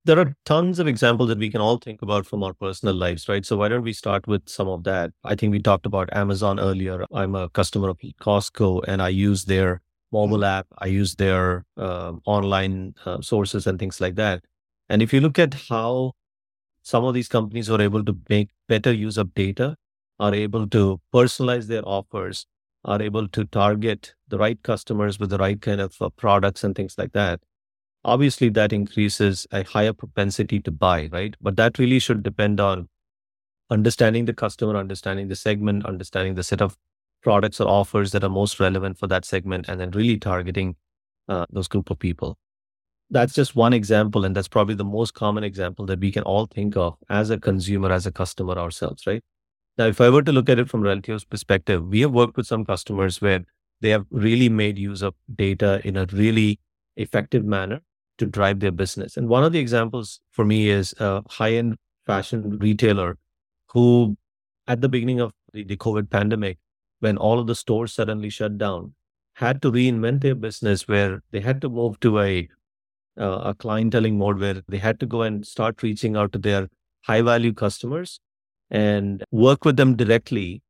There 0.05 0.19
are 0.19 0.33
tons 0.45 0.79
of 0.79 0.87
examples 0.87 1.29
that 1.29 1.37
we 1.37 1.49
can 1.49 1.61
all 1.61 1.77
think 1.77 2.01
about 2.01 2.25
from 2.25 2.43
our 2.43 2.53
personal 2.53 2.95
lives, 2.95 3.29
right? 3.29 3.45
So 3.45 3.57
why 3.57 3.69
don't 3.69 3.83
we 3.83 3.93
start 3.93 4.27
with 4.27 4.49
some 4.49 4.67
of 4.67 4.83
that? 4.83 5.11
I 5.23 5.35
think 5.35 5.51
we 5.51 5.59
talked 5.59 5.85
about 5.85 6.09
Amazon 6.13 6.59
earlier. 6.59 7.05
I'm 7.13 7.35
a 7.35 7.49
customer 7.49 7.89
of 7.89 7.99
Costco 8.19 8.83
and 8.85 9.01
I 9.01 9.09
use 9.09 9.45
their 9.45 9.81
mobile 10.11 10.37
mm-hmm. 10.37 10.59
app. 10.59 10.67
I 10.77 10.87
use 10.87 11.15
their 11.15 11.65
uh, 11.77 12.13
online 12.25 12.95
uh, 13.05 13.21
sources 13.21 13.65
and 13.65 13.79
things 13.79 14.01
like 14.01 14.15
that. 14.15 14.43
And 14.89 15.01
if 15.01 15.13
you 15.13 15.21
look 15.21 15.39
at 15.39 15.53
how 15.69 16.13
some 16.83 17.05
of 17.05 17.13
these 17.13 17.29
companies 17.29 17.69
are 17.69 17.81
able 17.81 18.03
to 18.03 18.17
make 18.29 18.49
better 18.67 18.93
use 18.93 19.17
of 19.17 19.33
data, 19.33 19.77
are 20.19 20.33
able 20.35 20.67
to 20.67 21.01
personalize 21.13 21.67
their 21.67 21.81
offers, 21.85 22.45
are 22.85 23.01
able 23.01 23.27
to 23.29 23.45
target 23.45 24.13
the 24.27 24.37
right 24.37 24.61
customers 24.63 25.17
with 25.17 25.29
the 25.29 25.37
right 25.37 25.61
kind 25.61 25.79
of 25.79 25.95
uh, 26.01 26.09
products 26.09 26.63
and 26.63 26.75
things 26.75 26.95
like 26.97 27.13
that. 27.13 27.39
Obviously, 28.03 28.49
that 28.49 28.73
increases 28.73 29.47
a 29.51 29.63
higher 29.63 29.93
propensity 29.93 30.59
to 30.59 30.71
buy, 30.71 31.09
right? 31.11 31.35
But 31.41 31.55
that 31.55 31.79
really 31.79 31.99
should 31.99 32.21
depend 32.21 32.59
on 32.59 32.89
understanding 33.69 34.25
the 34.25 34.33
customer, 34.33 34.75
understanding 34.75 35.29
the 35.29 35.37
segment, 35.37 35.85
understanding 35.85 36.35
the 36.35 36.43
set 36.43 36.61
of 36.61 36.77
products 37.21 37.61
or 37.61 37.69
offers 37.69 38.11
that 38.11 38.25
are 38.25 38.29
most 38.29 38.59
relevant 38.59 38.97
for 38.97 39.07
that 39.07 39.23
segment, 39.23 39.69
and 39.69 39.79
then 39.79 39.91
really 39.91 40.17
targeting 40.17 40.75
uh, 41.29 41.45
those 41.49 41.69
group 41.69 41.89
of 41.89 41.97
people 41.97 42.37
that's 43.13 43.33
just 43.33 43.55
one 43.55 43.73
example. 43.73 44.25
And 44.25 44.35
that's 44.35 44.47
probably 44.47 44.75
the 44.75 44.83
most 44.83 45.13
common 45.13 45.43
example 45.43 45.85
that 45.85 45.99
we 45.99 46.11
can 46.11 46.23
all 46.23 46.47
think 46.47 46.75
of 46.75 46.97
as 47.09 47.29
a 47.29 47.39
consumer, 47.39 47.91
as 47.91 48.05
a 48.05 48.11
customer 48.11 48.57
ourselves, 48.57 49.05
right? 49.07 49.23
Now, 49.77 49.85
if 49.85 50.01
I 50.01 50.09
were 50.09 50.21
to 50.23 50.31
look 50.31 50.49
at 50.49 50.59
it 50.59 50.69
from 50.69 50.81
Reltio's 50.81 51.23
perspective, 51.23 51.85
we 51.87 52.01
have 52.01 52.11
worked 52.11 52.37
with 52.37 52.47
some 52.47 52.65
customers 52.65 53.21
where 53.21 53.45
they 53.81 53.89
have 53.89 54.05
really 54.11 54.49
made 54.49 54.77
use 54.77 55.01
of 55.01 55.13
data 55.35 55.81
in 55.83 55.97
a 55.97 56.05
really 56.11 56.59
effective 56.95 57.43
manner 57.43 57.81
to 58.17 58.25
drive 58.25 58.59
their 58.59 58.71
business. 58.71 59.17
And 59.17 59.27
one 59.27 59.43
of 59.43 59.51
the 59.51 59.59
examples 59.59 60.19
for 60.31 60.45
me 60.45 60.69
is 60.69 60.93
a 60.99 61.23
high 61.29 61.53
end 61.53 61.77
fashion 62.05 62.59
retailer 62.59 63.17
who, 63.67 64.17
at 64.67 64.81
the 64.81 64.89
beginning 64.89 65.19
of 65.19 65.33
the, 65.53 65.63
the 65.63 65.77
COVID 65.77 66.09
pandemic, 66.09 66.59
when 66.99 67.17
all 67.17 67.39
of 67.39 67.47
the 67.47 67.55
stores 67.55 67.93
suddenly 67.93 68.29
shut 68.29 68.57
down, 68.57 68.93
had 69.35 69.61
to 69.63 69.71
reinvent 69.71 70.21
their 70.21 70.35
business 70.35 70.87
where 70.87 71.21
they 71.31 71.39
had 71.39 71.59
to 71.61 71.69
move 71.69 71.99
to 72.01 72.19
a 72.19 72.47
uh, 73.19 73.41
a 73.43 73.53
clienteling 73.53 74.15
mode 74.15 74.39
where 74.39 74.61
they 74.67 74.77
had 74.77 74.99
to 74.99 75.05
go 75.05 75.21
and 75.21 75.45
start 75.45 75.83
reaching 75.83 76.15
out 76.15 76.31
to 76.33 76.39
their 76.39 76.67
high 77.01 77.21
value 77.21 77.53
customers 77.53 78.19
and 78.69 79.23
work 79.31 79.65
with 79.65 79.77
them 79.77 79.95
directly 79.95 80.61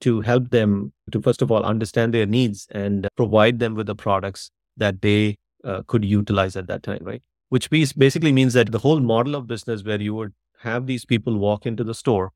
to 0.00 0.20
help 0.20 0.50
them 0.50 0.92
to 1.10 1.22
first 1.22 1.40
of 1.40 1.50
all 1.50 1.62
understand 1.62 2.12
their 2.12 2.26
needs 2.26 2.66
and 2.70 3.08
provide 3.16 3.58
them 3.58 3.74
with 3.74 3.86
the 3.86 3.94
products 3.94 4.50
that 4.76 5.00
they 5.00 5.36
uh, 5.64 5.82
could 5.86 6.04
utilize 6.04 6.56
at 6.56 6.66
that 6.66 6.82
time 6.82 6.98
right? 7.02 7.22
Which 7.48 7.70
basically 7.70 8.32
means 8.32 8.54
that 8.54 8.72
the 8.72 8.80
whole 8.80 9.00
model 9.00 9.34
of 9.34 9.46
business 9.46 9.84
where 9.84 10.00
you 10.00 10.14
would 10.14 10.34
have 10.60 10.86
these 10.86 11.04
people 11.04 11.38
walk 11.38 11.64
into 11.64 11.84
the 11.84 11.94
store 11.94 12.32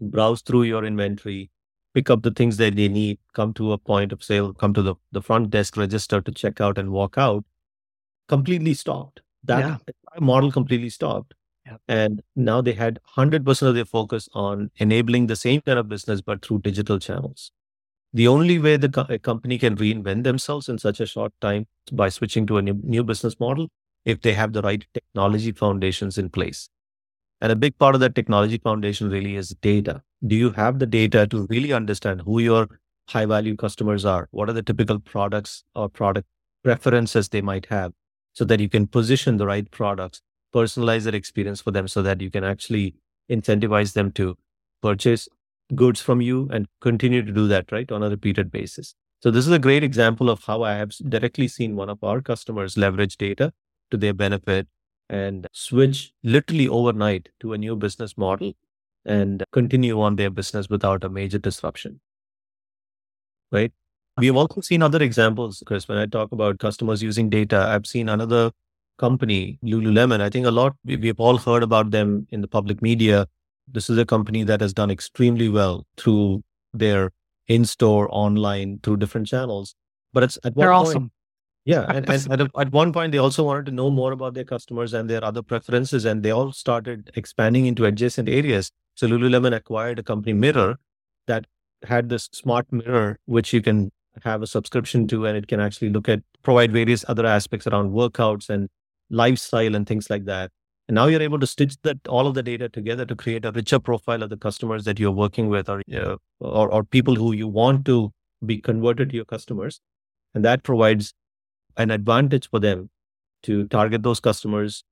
browse 0.00 0.42
through 0.42 0.64
your 0.64 0.84
inventory 0.84 1.50
pick 1.94 2.10
up 2.10 2.22
the 2.22 2.30
things 2.30 2.56
that 2.56 2.74
they 2.74 2.88
need 2.88 3.18
come 3.32 3.54
to 3.54 3.72
a 3.72 3.78
point 3.78 4.12
of 4.12 4.22
sale 4.22 4.52
come 4.52 4.74
to 4.74 4.82
the, 4.82 4.94
the 5.12 5.22
front 5.22 5.50
desk 5.50 5.76
register 5.76 6.20
to 6.20 6.32
check 6.32 6.60
out 6.60 6.76
and 6.76 6.90
walk 6.90 7.16
out 7.16 7.44
completely 8.28 8.74
stopped. 8.74 9.20
That 9.44 9.60
yeah. 9.60 10.20
model 10.20 10.50
completely 10.50 10.90
stopped. 10.90 11.34
Yep. 11.66 11.80
And 11.88 12.22
now 12.36 12.60
they 12.60 12.72
had 12.72 12.98
100% 13.16 13.62
of 13.62 13.74
their 13.74 13.84
focus 13.84 14.28
on 14.34 14.70
enabling 14.76 15.26
the 15.26 15.36
same 15.36 15.62
kind 15.62 15.78
of 15.78 15.88
business, 15.88 16.20
but 16.20 16.44
through 16.44 16.60
digital 16.60 16.98
channels. 16.98 17.50
The 18.12 18.28
only 18.28 18.58
way 18.58 18.76
the 18.76 18.88
co- 18.88 19.18
company 19.18 19.58
can 19.58 19.76
reinvent 19.76 20.24
themselves 20.24 20.68
in 20.68 20.78
such 20.78 21.00
a 21.00 21.06
short 21.06 21.32
time 21.40 21.66
by 21.92 22.10
switching 22.10 22.46
to 22.46 22.58
a 22.58 22.62
new, 22.62 22.78
new 22.84 23.02
business 23.02 23.40
model 23.40 23.68
if 24.04 24.20
they 24.20 24.34
have 24.34 24.52
the 24.52 24.62
right 24.62 24.86
technology 24.92 25.52
foundations 25.52 26.18
in 26.18 26.28
place. 26.28 26.68
And 27.40 27.50
a 27.50 27.56
big 27.56 27.76
part 27.78 27.94
of 27.94 28.00
that 28.02 28.14
technology 28.14 28.58
foundation 28.58 29.10
really 29.10 29.36
is 29.36 29.50
data. 29.60 30.02
Do 30.26 30.36
you 30.36 30.50
have 30.50 30.78
the 30.78 30.86
data 30.86 31.26
to 31.26 31.46
really 31.50 31.72
understand 31.72 32.22
who 32.22 32.38
your 32.38 32.68
high 33.08 33.26
value 33.26 33.56
customers 33.56 34.04
are? 34.04 34.28
What 34.30 34.48
are 34.48 34.54
the 34.54 34.62
typical 34.62 34.98
products 34.98 35.64
or 35.74 35.88
product 35.88 36.28
preferences 36.62 37.28
they 37.28 37.42
might 37.42 37.66
have? 37.66 37.92
So 38.34 38.44
that 38.44 38.60
you 38.60 38.68
can 38.68 38.86
position 38.86 39.36
the 39.38 39.46
right 39.46 39.70
products, 39.70 40.20
personalize 40.54 41.04
that 41.04 41.14
experience 41.14 41.60
for 41.60 41.70
them 41.70 41.88
so 41.88 42.02
that 42.02 42.20
you 42.20 42.30
can 42.30 42.44
actually 42.44 42.94
incentivize 43.30 43.94
them 43.94 44.12
to 44.12 44.36
purchase 44.82 45.28
goods 45.74 46.00
from 46.00 46.20
you 46.20 46.48
and 46.52 46.66
continue 46.80 47.22
to 47.22 47.32
do 47.32 47.48
that, 47.48 47.72
right, 47.72 47.90
on 47.90 48.02
a 48.02 48.10
repeated 48.10 48.50
basis. 48.50 48.94
So, 49.22 49.30
this 49.30 49.46
is 49.46 49.52
a 49.52 49.58
great 49.58 49.82
example 49.82 50.28
of 50.28 50.44
how 50.44 50.62
I 50.62 50.74
have 50.74 50.90
directly 51.08 51.48
seen 51.48 51.76
one 51.76 51.88
of 51.88 52.02
our 52.04 52.20
customers 52.20 52.76
leverage 52.76 53.16
data 53.16 53.52
to 53.90 53.96
their 53.96 54.12
benefit 54.12 54.68
and 55.08 55.46
switch 55.52 56.12
literally 56.22 56.68
overnight 56.68 57.30
to 57.40 57.52
a 57.54 57.58
new 57.58 57.76
business 57.76 58.16
model 58.18 58.54
and 59.04 59.44
continue 59.52 60.00
on 60.00 60.16
their 60.16 60.30
business 60.30 60.68
without 60.68 61.04
a 61.04 61.08
major 61.08 61.38
disruption. 61.38 62.00
Right. 63.50 63.72
We 64.18 64.26
have 64.26 64.36
also 64.36 64.60
seen 64.60 64.82
other 64.82 65.02
examples, 65.02 65.62
Chris. 65.66 65.88
When 65.88 65.98
I 65.98 66.06
talk 66.06 66.30
about 66.30 66.58
customers 66.60 67.02
using 67.02 67.28
data, 67.28 67.58
I've 67.58 67.86
seen 67.86 68.08
another 68.08 68.52
company, 68.98 69.58
Lululemon. 69.64 70.20
I 70.20 70.30
think 70.30 70.46
a 70.46 70.52
lot, 70.52 70.76
we've 70.84 71.18
all 71.18 71.36
heard 71.36 71.64
about 71.64 71.90
them 71.90 72.26
in 72.30 72.40
the 72.40 72.46
public 72.46 72.80
media. 72.80 73.26
This 73.66 73.90
is 73.90 73.98
a 73.98 74.04
company 74.04 74.44
that 74.44 74.60
has 74.60 74.72
done 74.72 74.90
extremely 74.90 75.48
well 75.48 75.84
through 75.96 76.44
their 76.72 77.10
in 77.48 77.64
store, 77.64 78.08
online, 78.10 78.78
through 78.82 78.98
different 78.98 79.26
channels. 79.26 79.74
But 80.12 80.22
it's 80.22 80.36
at 80.44 80.54
They're 80.54 80.70
point, 80.70 80.88
awesome. 80.88 81.10
Yeah. 81.64 81.84
And, 81.88 82.08
and 82.08 82.40
at, 82.40 82.50
at 82.56 82.72
one 82.72 82.92
point, 82.92 83.10
they 83.10 83.18
also 83.18 83.42
wanted 83.42 83.66
to 83.66 83.72
know 83.72 83.90
more 83.90 84.12
about 84.12 84.34
their 84.34 84.44
customers 84.44 84.94
and 84.94 85.10
their 85.10 85.24
other 85.24 85.42
preferences. 85.42 86.04
And 86.04 86.22
they 86.22 86.30
all 86.30 86.52
started 86.52 87.10
expanding 87.16 87.66
into 87.66 87.84
adjacent 87.84 88.28
areas. 88.28 88.70
So 88.94 89.08
Lululemon 89.08 89.56
acquired 89.56 89.98
a 89.98 90.04
company, 90.04 90.34
Mirror, 90.34 90.78
that 91.26 91.46
had 91.82 92.10
this 92.10 92.28
smart 92.32 92.70
mirror, 92.70 93.18
which 93.26 93.52
you 93.52 93.60
can 93.60 93.90
have 94.22 94.42
a 94.42 94.46
subscription 94.46 95.06
to, 95.08 95.26
and 95.26 95.36
it 95.36 95.48
can 95.48 95.60
actually 95.60 95.90
look 95.90 96.08
at 96.08 96.22
provide 96.42 96.72
various 96.72 97.04
other 97.08 97.26
aspects 97.26 97.66
around 97.66 97.92
workouts 97.92 98.48
and 98.48 98.68
lifestyle 99.10 99.74
and 99.74 99.86
things 99.86 100.08
like 100.10 100.24
that. 100.26 100.50
And 100.86 100.94
now 100.94 101.06
you're 101.06 101.22
able 101.22 101.40
to 101.40 101.46
stitch 101.46 101.76
that 101.82 101.98
all 102.08 102.26
of 102.26 102.34
the 102.34 102.42
data 102.42 102.68
together 102.68 103.06
to 103.06 103.16
create 103.16 103.44
a 103.44 103.52
richer 103.52 103.78
profile 103.78 104.22
of 104.22 104.30
the 104.30 104.36
customers 104.36 104.84
that 104.84 104.98
you're 104.98 105.10
working 105.10 105.48
with, 105.48 105.68
or 105.68 105.82
uh, 105.94 106.16
or, 106.40 106.70
or 106.70 106.84
people 106.84 107.14
who 107.14 107.32
you 107.32 107.48
want 107.48 107.86
to 107.86 108.12
be 108.44 108.60
converted 108.60 109.10
to 109.10 109.16
your 109.16 109.24
customers, 109.24 109.80
and 110.34 110.44
that 110.44 110.62
provides 110.62 111.14
an 111.76 111.90
advantage 111.90 112.48
for 112.50 112.60
them 112.60 112.90
to 113.42 113.66
target 113.68 114.02
those 114.02 114.20
customers 114.20 114.84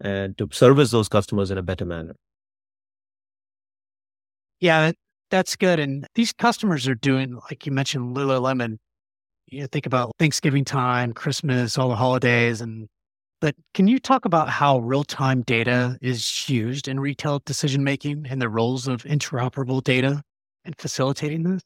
and 0.00 0.36
to 0.38 0.48
service 0.52 0.90
those 0.90 1.08
customers 1.08 1.50
in 1.50 1.58
a 1.58 1.62
better 1.62 1.84
manner. 1.84 2.14
Yeah, 4.60 4.92
that's 5.30 5.56
good. 5.56 5.78
And 5.78 6.06
these 6.14 6.32
customers 6.32 6.88
are 6.88 6.94
doing, 6.94 7.38
like 7.50 7.66
you 7.66 7.72
mentioned, 7.72 8.16
Lululemon. 8.16 8.76
You 9.46 9.62
know, 9.62 9.66
think 9.70 9.86
about 9.86 10.12
Thanksgiving 10.18 10.64
time, 10.64 11.14
Christmas, 11.14 11.78
all 11.78 11.88
the 11.88 11.96
holidays, 11.96 12.60
and 12.60 12.86
but 13.40 13.54
can 13.72 13.86
you 13.86 13.98
talk 13.98 14.24
about 14.24 14.48
how 14.48 14.80
real 14.80 15.04
time 15.04 15.42
data 15.42 15.96
is 16.02 16.48
used 16.48 16.88
in 16.88 16.98
retail 16.98 17.40
decision 17.46 17.84
making 17.84 18.26
and 18.28 18.42
the 18.42 18.48
roles 18.48 18.88
of 18.88 19.04
interoperable 19.04 19.82
data 19.82 20.22
and 20.64 20.74
facilitating 20.76 21.44
this? 21.44 21.62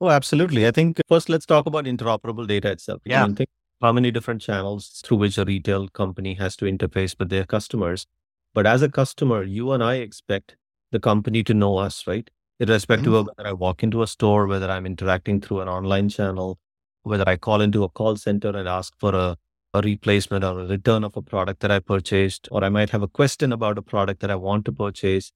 Oh, 0.00 0.08
absolutely. 0.08 0.66
I 0.66 0.70
think 0.70 0.98
first 1.08 1.28
let's 1.28 1.44
talk 1.44 1.66
about 1.66 1.84
interoperable 1.84 2.46
data 2.46 2.70
itself. 2.70 3.02
Yeah. 3.04 3.22
I 3.22 3.26
mean, 3.26 3.36
think 3.36 3.50
how 3.82 3.92
many 3.92 4.10
different 4.10 4.40
channels 4.40 5.02
through 5.04 5.18
which 5.18 5.36
a 5.36 5.44
retail 5.44 5.88
company 5.88 6.34
has 6.34 6.56
to 6.56 6.64
interface 6.64 7.18
with 7.18 7.28
their 7.28 7.44
customers. 7.44 8.06
But 8.54 8.66
as 8.66 8.82
a 8.82 8.88
customer, 8.88 9.42
you 9.42 9.72
and 9.72 9.84
I 9.84 9.96
expect 9.96 10.56
the 10.90 11.00
company 11.00 11.44
to 11.44 11.54
know 11.54 11.76
us, 11.76 12.06
right? 12.06 12.28
Irrespective 12.60 13.06
mm-hmm. 13.06 13.14
of 13.14 13.28
whether 13.36 13.48
I 13.48 13.52
walk 13.52 13.82
into 13.82 14.02
a 14.02 14.06
store, 14.06 14.46
whether 14.46 14.70
I'm 14.70 14.86
interacting 14.86 15.40
through 15.40 15.62
an 15.62 15.68
online 15.68 16.08
channel, 16.08 16.58
whether 17.02 17.28
I 17.28 17.36
call 17.36 17.60
into 17.62 17.82
a 17.82 17.88
call 17.88 18.16
center 18.16 18.50
and 18.50 18.68
ask 18.68 18.92
for 19.00 19.14
a, 19.14 19.36
a 19.72 19.80
replacement 19.80 20.44
or 20.44 20.60
a 20.60 20.66
return 20.66 21.02
of 21.02 21.16
a 21.16 21.22
product 21.22 21.60
that 21.60 21.70
I 21.70 21.80
purchased, 21.80 22.48
or 22.52 22.62
I 22.62 22.68
might 22.68 22.90
have 22.90 23.02
a 23.02 23.08
question 23.08 23.52
about 23.52 23.78
a 23.78 23.82
product 23.82 24.20
that 24.20 24.30
I 24.30 24.36
want 24.36 24.66
to 24.66 24.72
purchase. 24.72 25.32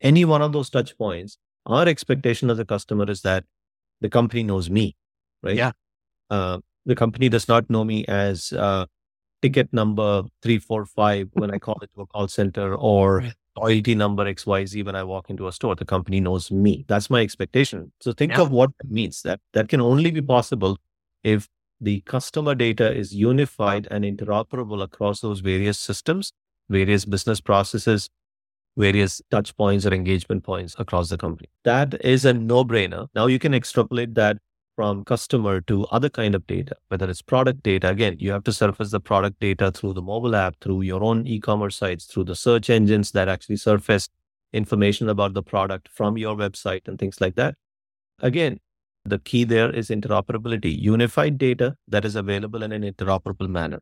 Any 0.00 0.24
one 0.24 0.40
of 0.40 0.52
those 0.52 0.70
touch 0.70 0.96
points, 0.96 1.36
Our 1.66 1.86
expectation 1.88 2.48
as 2.50 2.58
a 2.58 2.64
customer 2.64 3.10
is 3.10 3.22
that 3.22 3.44
the 4.00 4.08
company 4.08 4.42
knows 4.42 4.70
me, 4.70 4.96
right? 5.42 5.56
Yeah. 5.56 5.72
Uh, 6.30 6.58
the 6.86 6.94
company 6.94 7.28
does 7.28 7.48
not 7.48 7.68
know 7.68 7.84
me 7.84 8.04
as 8.06 8.52
uh, 8.52 8.86
ticket 9.42 9.72
number 9.72 10.22
345 10.42 11.30
when 11.32 11.50
I 11.50 11.58
call 11.58 11.78
it 11.82 11.90
to 11.94 12.02
a 12.02 12.06
call 12.06 12.28
center 12.28 12.74
or. 12.74 13.24
Loyalty 13.60 13.94
number 13.94 14.24
XYZ 14.24 14.84
when 14.84 14.94
I 14.94 15.02
walk 15.04 15.30
into 15.30 15.48
a 15.48 15.52
store. 15.52 15.74
The 15.74 15.84
company 15.84 16.20
knows 16.20 16.50
me. 16.50 16.84
That's 16.88 17.10
my 17.10 17.20
expectation. 17.20 17.92
So 18.00 18.12
think 18.12 18.32
Yeah. 18.32 18.42
of 18.42 18.50
what 18.50 18.70
that 18.78 18.90
means. 18.90 19.22
That 19.22 19.40
that 19.52 19.68
can 19.68 19.80
only 19.80 20.10
be 20.10 20.22
possible 20.22 20.78
if 21.22 21.48
the 21.80 22.00
customer 22.02 22.54
data 22.54 22.92
is 22.92 23.14
unified 23.14 23.86
and 23.90 24.04
interoperable 24.04 24.82
across 24.82 25.20
those 25.20 25.40
various 25.40 25.78
systems, 25.78 26.32
various 26.68 27.04
business 27.04 27.40
processes, 27.40 28.08
various 28.76 29.20
touch 29.30 29.56
points 29.56 29.86
or 29.86 29.92
engagement 29.94 30.44
points 30.44 30.74
across 30.78 31.08
the 31.08 31.16
company. 31.18 31.48
That 31.64 31.94
is 32.04 32.24
a 32.24 32.32
no-brainer. 32.32 33.08
Now 33.14 33.26
you 33.26 33.38
can 33.38 33.54
extrapolate 33.54 34.14
that 34.14 34.38
from 34.78 35.02
customer 35.04 35.60
to 35.60 35.84
other 35.86 36.08
kind 36.08 36.36
of 36.36 36.46
data, 36.46 36.76
whether 36.86 37.10
it's 37.10 37.20
product 37.20 37.64
data. 37.64 37.88
Again, 37.88 38.14
you 38.20 38.30
have 38.30 38.44
to 38.44 38.52
surface 38.52 38.92
the 38.92 39.00
product 39.00 39.40
data 39.40 39.72
through 39.72 39.94
the 39.94 40.02
mobile 40.02 40.36
app, 40.36 40.54
through 40.60 40.82
your 40.82 41.02
own 41.02 41.26
e-commerce 41.26 41.74
sites, 41.74 42.04
through 42.04 42.22
the 42.22 42.36
search 42.36 42.70
engines 42.70 43.10
that 43.10 43.28
actually 43.28 43.56
surface 43.56 44.08
information 44.52 45.08
about 45.08 45.34
the 45.34 45.42
product 45.42 45.88
from 45.92 46.16
your 46.16 46.36
website 46.36 46.86
and 46.86 46.96
things 46.96 47.20
like 47.20 47.34
that. 47.34 47.56
Again, 48.20 48.60
the 49.04 49.18
key 49.18 49.42
there 49.42 49.68
is 49.68 49.88
interoperability, 49.88 50.80
unified 50.80 51.38
data 51.38 51.74
that 51.88 52.04
is 52.04 52.14
available 52.14 52.62
in 52.62 52.70
an 52.70 52.82
interoperable 52.82 53.48
manner. 53.48 53.80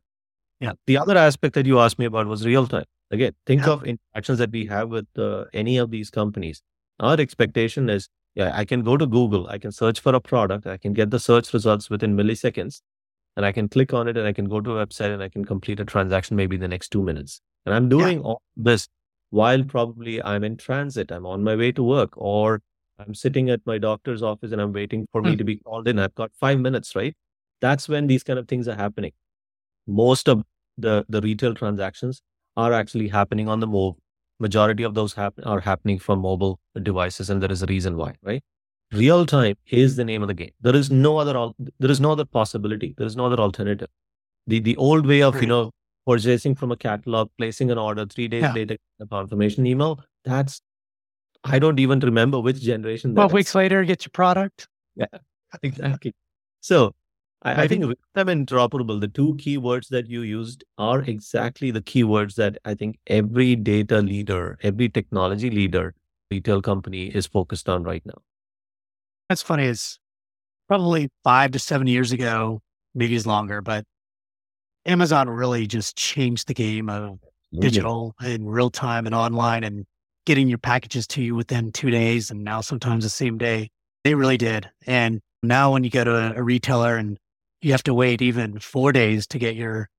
Yeah. 0.59 0.73
The 0.87 0.97
other 0.97 1.15
aspect 1.15 1.53
that 1.53 1.67
you 1.67 1.77
asked 1.79 1.99
me 1.99 2.05
about 2.05 2.25
was 2.25 2.43
real 2.43 2.65
time. 2.65 2.85
Again, 3.11 3.33
think 3.45 3.67
Yeah. 3.67 3.73
of 3.73 3.83
interactions 3.85 4.39
that 4.39 4.49
we 4.49 4.65
have 4.65 4.89
with 4.89 5.05
uh, 5.15 5.45
any 5.53 5.77
of 5.77 5.91
these 5.91 6.09
companies. 6.09 6.63
Our 6.99 7.21
expectation 7.21 7.87
is, 7.87 8.09
yeah, 8.37 8.51
I 8.55 8.65
can 8.65 8.83
go 8.83 8.97
to 8.97 9.07
Google, 9.07 9.47
I 9.49 9.59
can 9.59 9.73
search 9.73 9.99
for 10.01 10.15
a 10.15 10.21
product, 10.21 10.67
I 10.67 10.77
can 10.77 10.93
get 10.93 11.11
the 11.11 11.19
search 11.19 11.53
results 11.53 11.89
within 11.89 12.15
milliseconds, 12.17 12.81
and 13.35 13.45
I 13.45 13.51
can 13.51 13.69
click 13.69 13.93
on 13.93 14.07
it 14.07 14.17
and 14.17 14.27
I 14.27 14.33
can 14.33 14.45
go 14.45 14.61
to 14.61 14.77
a 14.77 14.87
website 14.87 15.13
and 15.13 15.23
I 15.23 15.29
can 15.29 15.45
complete 15.45 15.79
a 15.81 15.85
transaction 15.85 16.37
maybe 16.37 16.55
in 16.57 16.61
the 16.61 16.67
next 16.69 16.89
two 16.89 17.03
minutes. 17.03 17.41
And 17.65 17.75
I'm 17.75 17.89
doing 17.89 18.21
all 18.21 18.41
this 18.57 18.87
while 19.31 19.63
probably 19.63 20.23
I'm 20.23 20.43
in 20.43 20.57
transit, 20.57 21.11
I'm 21.11 21.25
on 21.25 21.43
my 21.43 21.55
way 21.55 21.71
to 21.73 21.83
work, 21.83 22.11
or 22.17 22.61
I'm 22.99 23.15
sitting 23.15 23.49
at 23.49 23.61
my 23.65 23.79
doctor's 23.79 24.23
office 24.23 24.51
and 24.53 24.61
I'm 24.61 24.73
waiting 24.73 25.07
for 25.11 25.21
me 25.23 25.33
Hmm. 25.33 25.37
to 25.37 25.45
be 25.45 25.57
called 25.57 25.87
in. 25.87 25.99
I've 25.99 26.15
got 26.15 26.31
five 26.39 26.59
minutes, 26.59 26.95
right? 26.95 27.15
That's 27.61 27.89
when 27.89 28.07
these 28.07 28.23
kind 28.23 28.39
of 28.39 28.47
things 28.47 28.67
are 28.67 28.75
happening. 28.75 29.13
Most 29.87 30.29
of 30.29 30.43
the, 30.77 31.05
the 31.09 31.21
retail 31.21 31.55
transactions 31.55 32.21
are 32.55 32.73
actually 32.73 33.09
happening 33.09 33.49
on 33.49 33.59
the 33.59 33.67
move. 33.67 33.95
Majority 34.39 34.83
of 34.83 34.93
those 34.93 35.13
hap- 35.13 35.39
are 35.43 35.59
happening 35.59 35.97
from 35.99 36.19
mobile 36.19 36.59
devices, 36.83 37.29
and 37.29 37.41
there 37.41 37.51
is 37.51 37.63
a 37.63 37.65
reason 37.65 37.97
why, 37.97 38.15
right? 38.23 38.43
Real 38.91 39.25
time 39.25 39.55
is 39.67 39.95
the 39.95 40.05
name 40.05 40.21
of 40.21 40.27
the 40.27 40.33
game. 40.33 40.51
There 40.61 40.75
is 40.75 40.89
no 40.91 41.17
other 41.17 41.35
al- 41.35 41.55
there 41.79 41.89
is 41.91 41.99
no 41.99 42.11
other 42.11 42.25
possibility. 42.25 42.93
There 42.97 43.07
is 43.07 43.15
no 43.15 43.25
other 43.25 43.37
alternative. 43.37 43.89
The 44.45 44.59
the 44.59 44.75
old 44.77 45.05
way 45.07 45.21
of 45.23 45.41
you 45.41 45.47
know 45.47 45.71
purchasing 46.05 46.55
from 46.55 46.71
a 46.71 46.77
catalog, 46.77 47.29
placing 47.37 47.71
an 47.71 47.77
order, 47.77 48.05
three 48.05 48.27
days 48.27 48.43
Yeah. 48.43 48.53
later, 48.53 48.77
a 49.01 49.07
confirmation 49.07 49.65
email. 49.65 49.99
That's 50.23 50.61
I 51.43 51.59
don't 51.59 51.79
even 51.79 51.99
remember 51.99 52.39
which 52.39 52.61
generation. 52.61 53.13
that 53.15 53.21
12 53.21 53.31
is. 53.31 53.33
weeks 53.33 53.55
later, 53.55 53.83
get 53.85 54.05
your 54.05 54.11
product. 54.11 54.67
Yeah. 54.95 55.07
Exactly. 55.63 56.13
So 56.61 56.93
I, 57.47 57.63
I 57.63 57.67
think 57.67 57.85
real-time 57.85 58.27
interoperable, 58.45 58.99
the 58.99 59.07
two 59.07 59.35
keywords 59.35 59.87
that 59.89 60.09
you 60.09 60.21
used 60.21 60.63
are 60.77 61.01
exactly 61.01 61.71
the 61.71 61.81
keywords 61.81 62.35
that 62.35 62.57
I 62.65 62.73
think 62.73 62.99
every 63.07 63.55
data 63.55 64.01
leader, 64.01 64.57
every 64.61 64.89
technology 64.89 65.49
leader, 65.49 65.93
retail 66.29 66.61
company 66.61 67.07
is 67.07 67.25
focused 67.25 67.69
on 67.69 67.83
right 67.83 68.05
now. 68.05 68.21
That's 69.29 69.41
funny. 69.41 69.63
Is 69.65 69.99
probably 70.67 71.09
five 71.23 71.51
to 71.51 71.59
seven 71.59 71.87
years 71.87 72.11
ago, 72.11 72.61
maybe 72.93 73.15
it's 73.15 73.25
longer, 73.25 73.61
but 73.61 73.85
Amazon 74.85 75.29
really 75.29 75.67
just 75.67 75.95
changed 75.95 76.47
the 76.47 76.53
game 76.53 76.89
of 76.89 77.19
digital 77.59 78.13
and 78.19 78.51
real 78.51 78.69
time 78.69 79.05
and 79.05 79.15
online 79.15 79.63
and 79.63 79.85
getting 80.25 80.49
your 80.49 80.57
packages 80.57 81.07
to 81.07 81.21
you 81.21 81.35
within 81.35 81.71
two 81.71 81.89
days 81.89 82.29
and 82.29 82.43
now 82.43 82.59
sometimes 82.59 83.03
the 83.03 83.09
same 83.09 83.37
day. 83.37 83.69
They 84.03 84.15
really 84.15 84.37
did. 84.37 84.69
And 84.85 85.21
now 85.43 85.71
when 85.71 85.83
you 85.83 85.89
go 85.89 86.03
to 86.03 86.15
a, 86.15 86.39
a 86.39 86.43
retailer 86.43 86.97
and 86.97 87.17
you 87.61 87.71
have 87.71 87.83
to 87.83 87.93
wait 87.93 88.21
even 88.21 88.59
four 88.59 88.91
days 88.91 89.27
to 89.27 89.39
get 89.39 89.55
your 89.55 89.89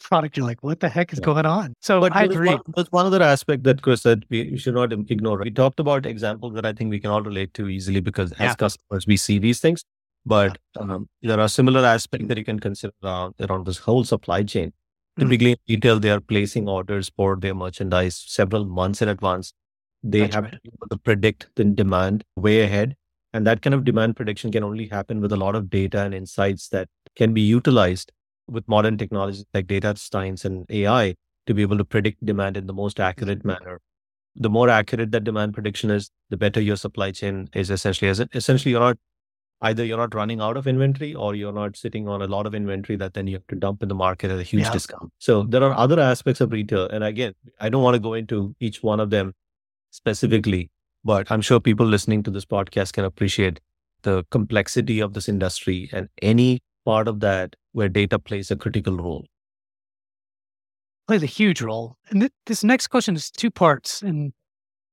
product, 0.00 0.36
you're 0.36 0.46
like, 0.46 0.62
what 0.62 0.80
the 0.80 0.88
heck 0.88 1.12
is 1.12 1.18
Yeah. 1.18 1.24
going 1.24 1.46
on? 1.46 1.72
So 1.80 2.00
But 2.00 2.14
I 2.14 2.24
agree. 2.24 2.48
One, 2.50 2.60
there's 2.74 2.92
one 2.92 3.06
other 3.06 3.22
aspect 3.22 3.64
that 3.64 3.82
Chris 3.82 4.02
said 4.02 4.24
we 4.28 4.56
should 4.58 4.74
not 4.74 4.92
ignore. 4.92 5.38
We 5.38 5.50
talked 5.50 5.80
about 5.80 6.04
examples 6.06 6.54
that 6.54 6.66
I 6.66 6.72
think 6.72 6.90
we 6.90 7.00
can 7.00 7.10
all 7.10 7.22
relate 7.22 7.54
to 7.54 7.68
easily 7.68 8.00
because 8.00 8.32
Yeah. 8.38 8.50
as 8.50 8.56
customers 8.56 9.06
we 9.06 9.16
see 9.16 9.38
these 9.38 9.60
things. 9.60 9.84
But 10.26 10.58
um, 10.78 11.08
there 11.22 11.38
are 11.40 11.48
similar 11.48 11.84
aspects 11.86 12.26
that 12.28 12.36
you 12.36 12.44
can 12.44 12.58
consider 12.58 12.92
around, 13.02 13.34
around 13.40 13.66
this 13.66 13.78
whole 13.78 14.04
supply 14.04 14.42
chain. 14.42 14.72
Mm. 15.18 15.22
Typically, 15.22 15.50
in 15.52 15.58
retail, 15.68 16.00
they 16.00 16.10
are 16.10 16.20
placing 16.20 16.68
orders 16.68 17.10
for 17.16 17.36
their 17.36 17.54
merchandise 17.54 18.16
several 18.26 18.64
months 18.66 19.00
in 19.00 19.08
advance. 19.08 19.54
They 20.02 20.20
That's 20.20 20.34
have 20.34 20.44
right. 20.44 20.52
to 20.52 20.60
be 20.62 20.70
able 20.74 20.88
to 20.88 20.98
predict 20.98 21.48
the 21.54 21.64
demand 21.64 22.24
way 22.36 22.60
ahead. 22.62 22.96
And 23.36 23.46
that 23.46 23.60
kind 23.60 23.74
of 23.74 23.84
demand 23.84 24.16
prediction 24.16 24.50
can 24.50 24.64
only 24.64 24.88
happen 24.88 25.20
with 25.20 25.30
a 25.30 25.36
lot 25.36 25.54
of 25.54 25.68
data 25.68 26.00
and 26.00 26.14
insights 26.14 26.68
that 26.70 26.88
can 27.16 27.34
be 27.34 27.42
utilized 27.42 28.10
with 28.48 28.66
modern 28.66 28.96
technologies 28.96 29.44
like 29.52 29.66
data 29.66 29.94
science 29.94 30.46
and 30.46 30.64
AI 30.70 31.16
to 31.46 31.52
be 31.52 31.60
able 31.60 31.76
to 31.76 31.84
predict 31.84 32.24
demand 32.24 32.56
in 32.56 32.66
the 32.66 32.72
most 32.72 32.98
accurate 32.98 33.40
mm-hmm. 33.40 33.48
manner. 33.48 33.80
The 34.36 34.48
more 34.48 34.70
accurate 34.70 35.10
that 35.12 35.24
demand 35.24 35.52
prediction 35.52 35.90
is, 35.90 36.10
the 36.30 36.38
better 36.38 36.62
your 36.62 36.76
supply 36.76 37.10
chain 37.10 37.50
is 37.52 37.70
essentially. 37.70 38.08
As 38.08 38.20
it, 38.20 38.30
essentially, 38.32 38.70
you're 38.70 38.80
not 38.80 38.96
either 39.60 39.84
you're 39.84 39.98
not 39.98 40.14
running 40.14 40.40
out 40.40 40.56
of 40.56 40.66
inventory 40.66 41.14
or 41.14 41.34
you're 41.34 41.52
not 41.52 41.76
sitting 41.76 42.08
on 42.08 42.22
a 42.22 42.26
lot 42.26 42.46
of 42.46 42.54
inventory 42.54 42.96
that 42.96 43.12
then 43.12 43.26
you 43.26 43.34
have 43.34 43.46
to 43.48 43.56
dump 43.56 43.82
in 43.82 43.90
the 43.90 43.94
market 43.94 44.30
at 44.30 44.38
a 44.38 44.42
huge 44.42 44.64
Yeah. 44.64 44.72
discount. 44.72 45.12
So 45.18 45.42
there 45.42 45.62
are 45.62 45.76
other 45.76 46.00
aspects 46.00 46.40
of 46.40 46.52
retail. 46.52 46.88
And 46.88 47.04
again, 47.04 47.34
I 47.60 47.68
don't 47.68 47.82
want 47.82 47.96
to 47.96 48.00
go 48.00 48.14
into 48.14 48.54
each 48.60 48.82
one 48.82 48.98
of 48.98 49.10
them 49.10 49.34
specifically, 49.90 50.70
but 51.06 51.30
I'm 51.30 51.40
sure 51.40 51.60
people 51.60 51.86
listening 51.86 52.24
to 52.24 52.30
this 52.30 52.44
podcast 52.44 52.92
can 52.92 53.04
appreciate 53.04 53.60
the 54.02 54.24
complexity 54.30 55.00
of 55.00 55.14
this 55.14 55.28
industry 55.28 55.88
and 55.92 56.08
any 56.20 56.60
part 56.84 57.08
of 57.08 57.20
that 57.20 57.54
where 57.72 57.88
data 57.88 58.18
plays 58.18 58.50
a 58.50 58.56
critical 58.56 58.96
role. 58.96 59.24
plays 61.06 61.22
a 61.22 61.26
huge 61.26 61.62
role. 61.62 61.96
And 62.10 62.22
th- 62.22 62.32
this 62.46 62.64
next 62.64 62.88
question 62.88 63.14
is 63.14 63.30
two 63.30 63.50
parts. 63.50 64.02
And 64.02 64.32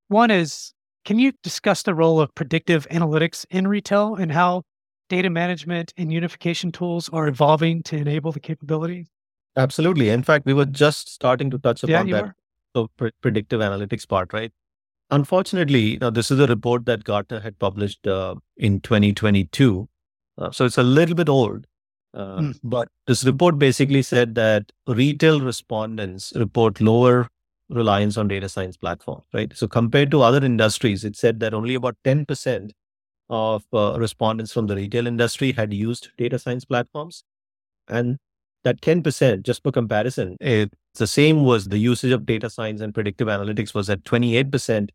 one 0.08 0.30
is 0.30 0.72
can 1.04 1.18
you 1.18 1.32
discuss 1.42 1.82
the 1.82 1.94
role 1.94 2.20
of 2.20 2.34
predictive 2.34 2.88
analytics 2.88 3.44
in 3.50 3.66
retail 3.66 4.14
and 4.14 4.30
how 4.30 4.62
data 5.08 5.28
management 5.28 5.92
and 5.96 6.12
unification 6.12 6.70
tools 6.72 7.08
are 7.12 7.26
evolving 7.26 7.82
to 7.84 7.96
enable 7.96 8.30
the 8.32 8.40
capabilities? 8.40 9.08
Absolutely. 9.56 10.08
In 10.08 10.22
fact, 10.22 10.46
we 10.46 10.54
were 10.54 10.64
just 10.64 11.12
starting 11.12 11.50
to 11.50 11.58
touch 11.58 11.82
upon 11.82 12.06
you 12.06 12.14
that 12.14 12.24
were. 12.24 12.34
so 12.76 12.88
pre- 12.96 13.10
predictive 13.20 13.60
analytics 13.60 14.08
part, 14.08 14.32
right? 14.32 14.52
Unfortunately, 15.10 15.98
know, 15.98 16.10
this 16.10 16.30
is 16.30 16.40
a 16.40 16.46
report 16.46 16.86
that 16.86 17.04
Gartner 17.04 17.40
had 17.40 17.58
published 17.58 18.06
uh, 18.06 18.34
in 18.56 18.80
2022. 18.80 19.88
Uh, 20.36 20.50
so 20.50 20.64
it's 20.64 20.78
a 20.78 20.82
little 20.82 21.14
bit 21.14 21.28
old. 21.28 21.66
Uh, 22.12 22.38
Mm. 22.38 22.58
But 22.62 22.88
this 23.06 23.24
report 23.24 23.58
basically 23.58 24.02
said 24.02 24.34
that 24.36 24.70
retail 24.86 25.40
respondents 25.40 26.32
report 26.36 26.80
lower 26.80 27.28
reliance 27.68 28.16
on 28.16 28.28
data 28.28 28.48
science 28.48 28.76
platforms, 28.76 29.24
right? 29.32 29.52
So 29.56 29.66
compared 29.66 30.10
to 30.12 30.22
other 30.22 30.44
industries, 30.44 31.04
it 31.04 31.16
said 31.16 31.40
that 31.40 31.54
only 31.54 31.74
about 31.74 31.96
10% 32.04 32.70
of 33.30 33.64
uh, 33.72 33.98
respondents 33.98 34.52
from 34.52 34.66
the 34.66 34.76
retail 34.76 35.06
industry 35.06 35.52
had 35.52 35.72
used 35.72 36.10
data 36.16 36.38
science 36.38 36.64
platforms. 36.64 37.24
And 37.88 38.18
that 38.64 38.80
10%, 38.80 39.42
just 39.42 39.62
for 39.62 39.70
comparison, 39.70 40.36
it's 40.40 40.74
the 40.94 41.06
same 41.06 41.44
was 41.44 41.66
the 41.66 41.78
usage 41.78 42.12
of 42.12 42.26
data 42.26 42.50
science 42.50 42.80
and 42.80 42.94
predictive 42.94 43.28
analytics 43.28 43.74
was 43.74 43.88
at 43.90 44.04
28% 44.04 44.88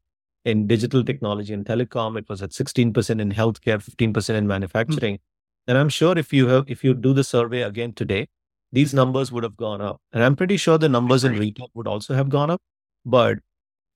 in 0.45 0.67
digital 0.67 1.03
technology 1.03 1.53
and 1.53 1.65
telecom. 1.65 2.17
It 2.17 2.27
was 2.27 2.41
at 2.41 2.51
16% 2.51 3.21
in 3.21 3.31
healthcare, 3.31 3.81
15% 3.81 4.29
in 4.35 4.47
manufacturing. 4.47 5.19
And 5.67 5.77
I'm 5.77 5.89
sure 5.89 6.17
if 6.17 6.33
you 6.33 6.47
have, 6.47 6.65
if 6.67 6.83
you 6.83 6.93
do 6.93 7.13
the 7.13 7.23
survey 7.23 7.61
again 7.61 7.93
today, 7.93 8.27
these 8.71 8.93
numbers 8.93 9.31
would 9.31 9.43
have 9.43 9.57
gone 9.57 9.81
up. 9.81 10.01
And 10.11 10.23
I'm 10.23 10.35
pretty 10.35 10.57
sure 10.57 10.77
the 10.77 10.89
numbers 10.89 11.23
in 11.23 11.33
retail 11.33 11.69
would 11.73 11.87
also 11.87 12.13
have 12.13 12.29
gone 12.29 12.49
up. 12.49 12.61
But 13.05 13.39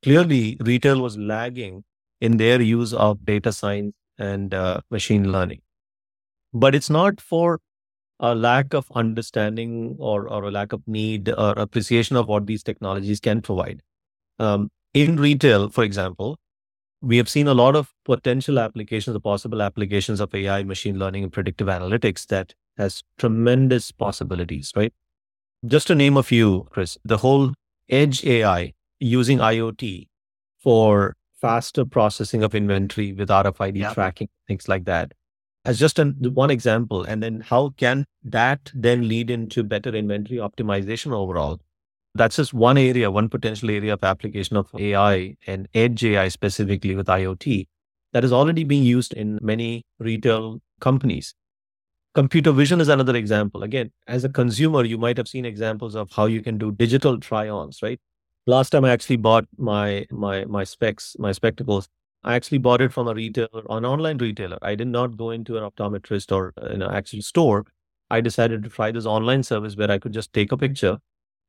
clearly, 0.03 0.57
retail 0.59 1.01
was 1.01 1.17
lagging 1.17 1.83
in 2.21 2.37
their 2.37 2.61
use 2.61 2.93
of 2.93 3.25
data 3.25 3.51
science 3.51 3.93
and 4.17 4.53
uh, 4.53 4.81
machine 4.89 5.31
learning. 5.31 5.61
But 6.53 6.75
it's 6.75 6.89
not 6.89 7.19
for 7.19 7.59
a 8.19 8.35
lack 8.35 8.73
of 8.73 8.85
understanding 8.95 9.95
or, 9.99 10.27
or 10.29 10.43
a 10.43 10.51
lack 10.51 10.73
of 10.73 10.81
need 10.87 11.29
or 11.29 11.51
appreciation 11.53 12.15
of 12.15 12.27
what 12.27 12.45
these 12.45 12.63
technologies 12.63 13.19
can 13.19 13.41
provide. 13.41 13.81
Um, 14.39 14.69
in 14.93 15.17
retail, 15.17 15.69
for 15.69 15.83
example, 15.83 16.37
we 17.01 17.17
have 17.17 17.27
seen 17.27 17.47
a 17.47 17.53
lot 17.53 17.75
of 17.75 17.91
potential 18.05 18.59
applications, 18.59 19.13
the 19.13 19.19
possible 19.19 19.61
applications 19.61 20.19
of 20.21 20.33
AI, 20.33 20.63
machine 20.63 20.97
learning, 20.97 21.23
and 21.23 21.33
predictive 21.33 21.67
analytics 21.67 22.25
that 22.27 22.53
has 22.77 23.03
tremendous 23.17 23.91
possibilities, 23.91 24.71
right? 24.75 24.93
Just 25.65 25.87
to 25.87 25.95
name 25.95 26.17
a 26.17 26.23
few, 26.23 26.67
Chris, 26.69 26.97
the 27.03 27.17
whole 27.17 27.53
edge 27.89 28.25
AI 28.25 28.73
using 28.99 29.39
IoT 29.39 30.07
for 30.59 31.15
faster 31.41 31.83
processing 31.83 32.41
of 32.43 32.55
inventory 32.55 33.11
with 33.11 33.29
RFID 33.29 33.77
Yep. 33.77 33.93
tracking, 33.93 34.29
things 34.47 34.69
like 34.69 34.85
that. 34.85 35.11
As 35.65 35.79
just 35.79 35.97
an, 35.99 36.15
one 36.33 36.51
example. 36.51 37.03
And 37.03 37.23
then 37.23 37.41
how 37.41 37.69
can 37.77 38.05
that 38.23 38.71
then 38.73 39.07
lead 39.07 39.29
into 39.29 39.63
better 39.63 39.95
inventory 39.95 40.39
optimization 40.39 41.13
overall? 41.13 41.61
That's 42.15 42.35
just 42.35 42.53
one 42.53 42.77
area, 42.77 43.09
one 43.09 43.29
potential 43.29 43.71
area 43.71 43.93
of 43.93 44.03
application 44.03 44.57
of 44.57 44.69
AI 44.77 45.35
and 45.47 45.67
edge 45.73 46.03
AI 46.05 46.27
specifically 46.27 46.95
with 46.95 47.07
IoT 47.07 47.67
that 48.13 48.23
is 48.23 48.31
already 48.31 48.63
being 48.63 48.83
used 48.83 49.13
in 49.13 49.39
many 49.41 49.85
retail 49.99 50.61
companies. 50.79 51.33
Computer 52.13 52.51
vision 52.51 52.79
is 52.79 52.87
another 52.87 53.15
example. 53.15 53.63
Again, 53.63 53.91
as 54.07 54.23
a 54.23 54.29
consumer, 54.29 54.83
you 54.83 54.99
might 54.99 55.17
have 55.17 55.27
seen 55.27 55.45
examples 55.45 55.95
of 55.95 56.11
how 56.11 56.25
you 56.27 56.41
can 56.41 56.59
do 56.59 56.71
digital 56.71 57.19
try-ons, 57.19 57.81
right? 57.81 57.99
Last 58.45 58.69
time 58.69 58.85
I 58.85 58.91
actually 58.91 59.17
bought 59.17 59.45
my 59.57 60.05
my 60.11 60.45
my 60.45 60.63
specs, 60.63 61.15
my 61.17 61.31
spectacles, 61.31 61.89
I 62.23 62.35
actually 62.35 62.59
bought 62.59 62.81
it 62.81 62.93
from 62.93 63.07
a 63.07 63.13
retailer, 63.13 63.63
an 63.69 63.85
online 63.85 64.17
retailer. 64.17 64.57
I 64.61 64.75
did 64.75 64.87
not 64.87 65.17
go 65.17 65.31
into 65.31 65.57
an 65.57 65.69
optometrist 65.69 66.31
or 66.31 66.53
an 66.57 66.81
actual 66.81 67.21
store. 67.21 67.65
I 68.09 68.21
decided 68.21 68.63
to 68.63 68.69
try 68.69 68.91
this 68.91 69.05
online 69.05 69.43
service 69.43 69.75
where 69.75 69.91
I 69.91 69.99
could 69.99 70.13
just 70.13 70.31
take 70.33 70.51
a 70.51 70.57
picture 70.57 70.99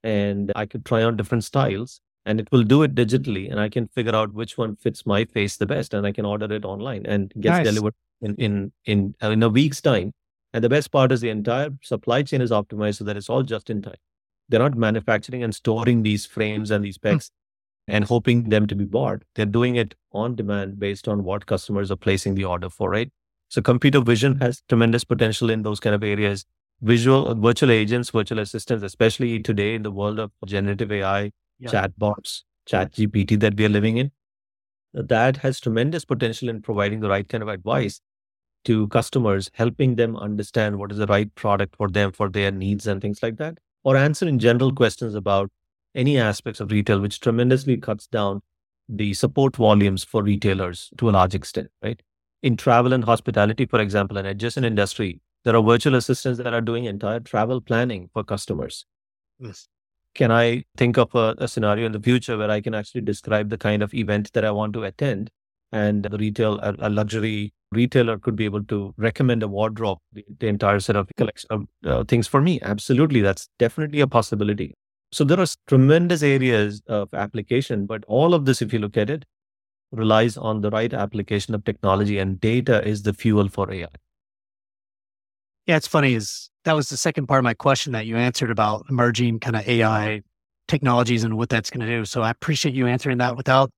and 0.03 0.53
I 0.57 0.67
could 0.67 0.85
try 0.85 1.03
on 1.03 1.17
different 1.17 1.45
styles 1.45 2.01
and 2.27 2.41
it 2.41 2.49
will 2.51 2.65
do 2.65 2.83
it 2.83 2.95
digitally 2.95 3.51
and 3.51 3.61
I 3.61 3.69
can 3.69 3.87
figure 3.89 4.15
out 4.15 4.33
which 4.33 4.57
one 4.57 4.77
fits 4.77 5.05
my 5.07 5.25
face 5.27 5.57
the 5.57 5.67
best 5.67 5.95
and 5.95 6.07
I 6.07 6.13
can 6.13 6.25
order 6.25 6.53
it 6.53 6.65
online 6.65 7.07
and 7.07 7.33
gets 7.41 7.59
Nice. 7.59 7.67
delivered 7.67 7.95
in 8.23 8.35
in 8.37 8.73
in, 8.87 9.15
uh, 9.23 9.31
in 9.31 9.43
a 9.43 9.49
week's 9.49 9.81
time. 9.81 10.13
And 10.53 10.63
the 10.63 10.69
best 10.69 10.91
part 10.91 11.13
is 11.13 11.21
the 11.21 11.31
entire 11.31 11.71
supply 11.83 12.23
chain 12.23 12.41
is 12.41 12.51
optimized 12.51 12.97
so 12.97 13.05
that 13.05 13.17
it's 13.17 13.29
all 13.29 13.43
just 13.43 13.71
in 13.71 13.83
time. 13.83 13.97
They're 14.49 14.61
not 14.61 14.77
manufacturing 14.77 15.43
and 15.43 15.55
storing 15.55 16.03
these 16.03 16.27
frames 16.27 16.71
and 16.71 16.85
these 16.85 16.95
specs 16.95 17.31
and 17.89 18.05
hoping 18.05 18.49
them 18.49 18.67
to 18.67 18.75
be 18.75 18.85
bought. 18.85 19.23
They're 19.35 19.47
doing 19.47 19.77
it 19.77 19.95
on 20.13 20.35
demand 20.35 20.79
based 20.79 21.09
on 21.09 21.25
what 21.25 21.47
customers 21.47 21.91
are 21.91 21.97
placing 21.97 22.35
the 22.35 22.45
order 22.45 22.71
for, 22.71 22.91
right? 22.91 23.11
So 23.49 23.63
computer 23.63 24.01
vision 24.01 24.41
has 24.41 24.63
tremendous 24.69 25.05
potential 25.05 25.51
in 25.51 25.63
those 25.63 25.81
kind 25.81 25.95
of 25.95 26.03
areas. 26.03 26.45
Visual 26.83 27.29
uh, 27.29 27.35
virtual 27.35 27.71
agents, 27.71 28.11
virtual 28.11 28.39
assistants, 28.41 28.83
especially 28.83 29.41
today 29.41 29.75
in 29.75 29.83
the 29.83 29.91
world 29.91 30.19
of 30.19 30.33
generative 30.47 30.91
AI, 30.91 31.31
Yeah. 31.59 31.71
chatbots, 31.71 32.43
ChatGPT 32.69 33.39
that 33.41 33.57
we 33.57 33.65
are 33.67 33.69
living 33.69 33.97
in, 33.99 34.11
that 34.93 35.39
has 35.39 35.61
tremendous 35.61 36.05
potential 36.05 36.49
in 36.49 36.63
providing 36.63 37.01
the 37.01 37.09
right 37.09 37.29
kind 37.29 37.43
of 37.43 37.49
advice 37.49 38.01
to 38.65 38.89
customers, 38.89 39.51
helping 39.55 39.97
them 39.97 40.17
understand 40.17 40.79
what 40.79 40.91
is 40.93 40.99
the 40.99 41.07
right 41.07 41.35
product 41.35 41.77
for 41.77 41.89
them, 41.89 42.13
for 42.13 42.29
their 42.31 42.51
needs 42.51 42.87
and 42.87 43.01
things 43.03 43.23
like 43.23 43.37
that, 43.37 43.59
or 43.85 43.97
answering 43.97 44.39
general 44.39 44.73
questions 44.73 45.15
about 45.15 45.51
any 45.95 46.19
aspects 46.19 46.61
of 46.61 46.71
retail, 46.71 47.01
which 47.01 47.21
tremendously 47.21 47.77
cuts 47.77 48.07
down 48.07 48.41
the 48.89 49.15
support 49.15 49.57
volumes 49.57 50.05
for 50.05 50.23
retailers 50.23 50.91
to 50.99 51.09
a 51.09 51.13
large 51.13 51.35
extent, 51.35 51.69
right? 51.83 52.03
In 52.43 52.57
travel 52.57 52.93
and 52.93 53.05
hospitality, 53.05 53.65
for 53.67 53.81
example, 53.81 54.19
an 54.19 54.27
adjacent 54.27 54.67
industry, 54.67 55.21
there 55.45 55.57
are 55.57 55.63
virtual 55.63 55.95
assistants 55.95 56.39
that 56.39 56.53
are 56.53 56.61
doing 56.61 56.85
entire 56.85 57.21
travel 57.21 57.61
planning 57.61 58.11
for 58.13 58.25
customers. 58.25 58.87
Yes. 59.39 59.69
Can 60.15 60.31
I 60.31 60.65
think 60.77 60.97
of 60.97 61.15
a, 61.15 61.35
a 61.39 61.49
scenario 61.49 61.87
in 61.87 61.93
the 61.93 62.01
future 62.01 62.37
where 62.37 62.51
I 62.51 62.61
can 62.61 62.75
actually 62.75 63.01
describe 63.01 63.49
the 63.49 63.59
kind 63.59 63.83
of 63.83 63.93
event 63.95 64.33
that 64.35 64.45
I 64.45 64.51
want 64.51 64.73
to 64.75 64.85
attend? 64.85 65.31
And 65.73 66.05
the 66.05 66.17
retail, 66.17 66.61
a, 66.61 66.75
a 66.79 66.89
luxury 66.89 67.53
retailer 67.73 68.19
could 68.19 68.37
be 68.37 68.45
able 68.45 68.63
to 68.65 68.95
recommend 68.97 69.43
a 69.43 69.49
wardrobe, 69.49 69.99
the, 70.13 70.25
the 70.39 70.47
entire 70.47 70.79
set 70.79 70.95
of 70.95 71.09
collection 71.17 71.49
of 71.51 71.65
uh, 71.85 72.05
things 72.05 72.29
for 72.29 72.41
me. 72.41 72.61
Absolutely. 72.63 73.23
That's 73.23 73.49
definitely 73.59 74.01
a 74.01 74.07
possibility. 74.07 74.75
So 75.15 75.23
there 75.23 75.39
are 75.39 75.47
tremendous 75.69 76.25
areas 76.25 76.83
of 76.89 77.15
application, 77.15 77.87
but 77.87 78.03
all 78.09 78.35
of 78.35 78.47
this, 78.47 78.61
if 78.61 78.73
you 78.73 78.81
look 78.81 78.97
at 78.97 79.09
it, 79.09 79.25
relies 79.93 80.37
on 80.37 80.61
the 80.61 80.71
right 80.71 80.93
application 80.93 81.55
of 81.55 81.63
technology 81.63 82.19
and 82.19 82.41
data 82.41 82.85
is 82.85 83.05
the 83.05 83.13
fuel 83.13 83.49
for 83.49 83.73
AI. 83.73 83.87
Yeah, 85.67 85.77
it's 85.77 85.87
funny 85.87 86.15
is 86.15 86.51
that 86.65 86.73
was 86.73 86.89
the 86.89 86.97
second 86.97 87.29
part 87.29 87.39
of 87.39 87.45
my 87.45 87.55
question 87.55 87.93
that 87.93 88.07
you 88.07 88.17
answered 88.17 88.51
about 88.51 88.87
emerging 88.91 89.39
kind 89.39 89.55
of 89.55 89.69
AI 89.69 90.23
technologies 90.67 91.23
and 91.23 91.37
what 91.37 91.49
that's 91.49 91.71
going 91.71 91.87
to 91.87 91.97
do. 91.97 92.05
So 92.05 92.23
I 92.23 92.31
appreciate 92.31 92.75
you 92.75 92.89
answering 92.89 93.19
that 93.19 93.37
without 93.37 93.71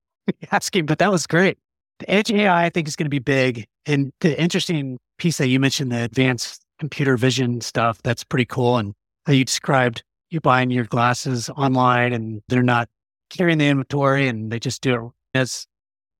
asking, 0.50 0.86
but 0.86 0.98
that 0.98 1.12
was 1.12 1.24
great. 1.24 1.56
The 2.00 2.10
edge 2.10 2.32
AI, 2.32 2.64
I 2.64 2.68
think, 2.68 2.88
is 2.88 2.96
going 2.96 3.06
to 3.06 3.10
be 3.10 3.20
big. 3.20 3.64
And 3.86 4.10
the 4.22 4.36
interesting 4.42 4.98
piece 5.18 5.38
that 5.38 5.46
you 5.46 5.60
mentioned, 5.60 5.92
the 5.92 6.02
advanced 6.02 6.62
computer 6.80 7.16
vision 7.16 7.60
stuff, 7.60 8.02
that's 8.02 8.24
pretty 8.24 8.46
cool. 8.46 8.76
And 8.76 8.92
how 9.24 9.34
you 9.34 9.44
described 9.44 10.02
you 10.30 10.40
buying 10.40 10.70
your 10.70 10.84
glasses 10.84 11.48
online 11.50 12.12
and 12.12 12.42
they're 12.48 12.62
not 12.62 12.88
carrying 13.30 13.58
the 13.58 13.68
inventory 13.68 14.28
and 14.28 14.50
they 14.50 14.58
just 14.58 14.82
do 14.82 14.94
it. 15.34 15.38
As 15.38 15.66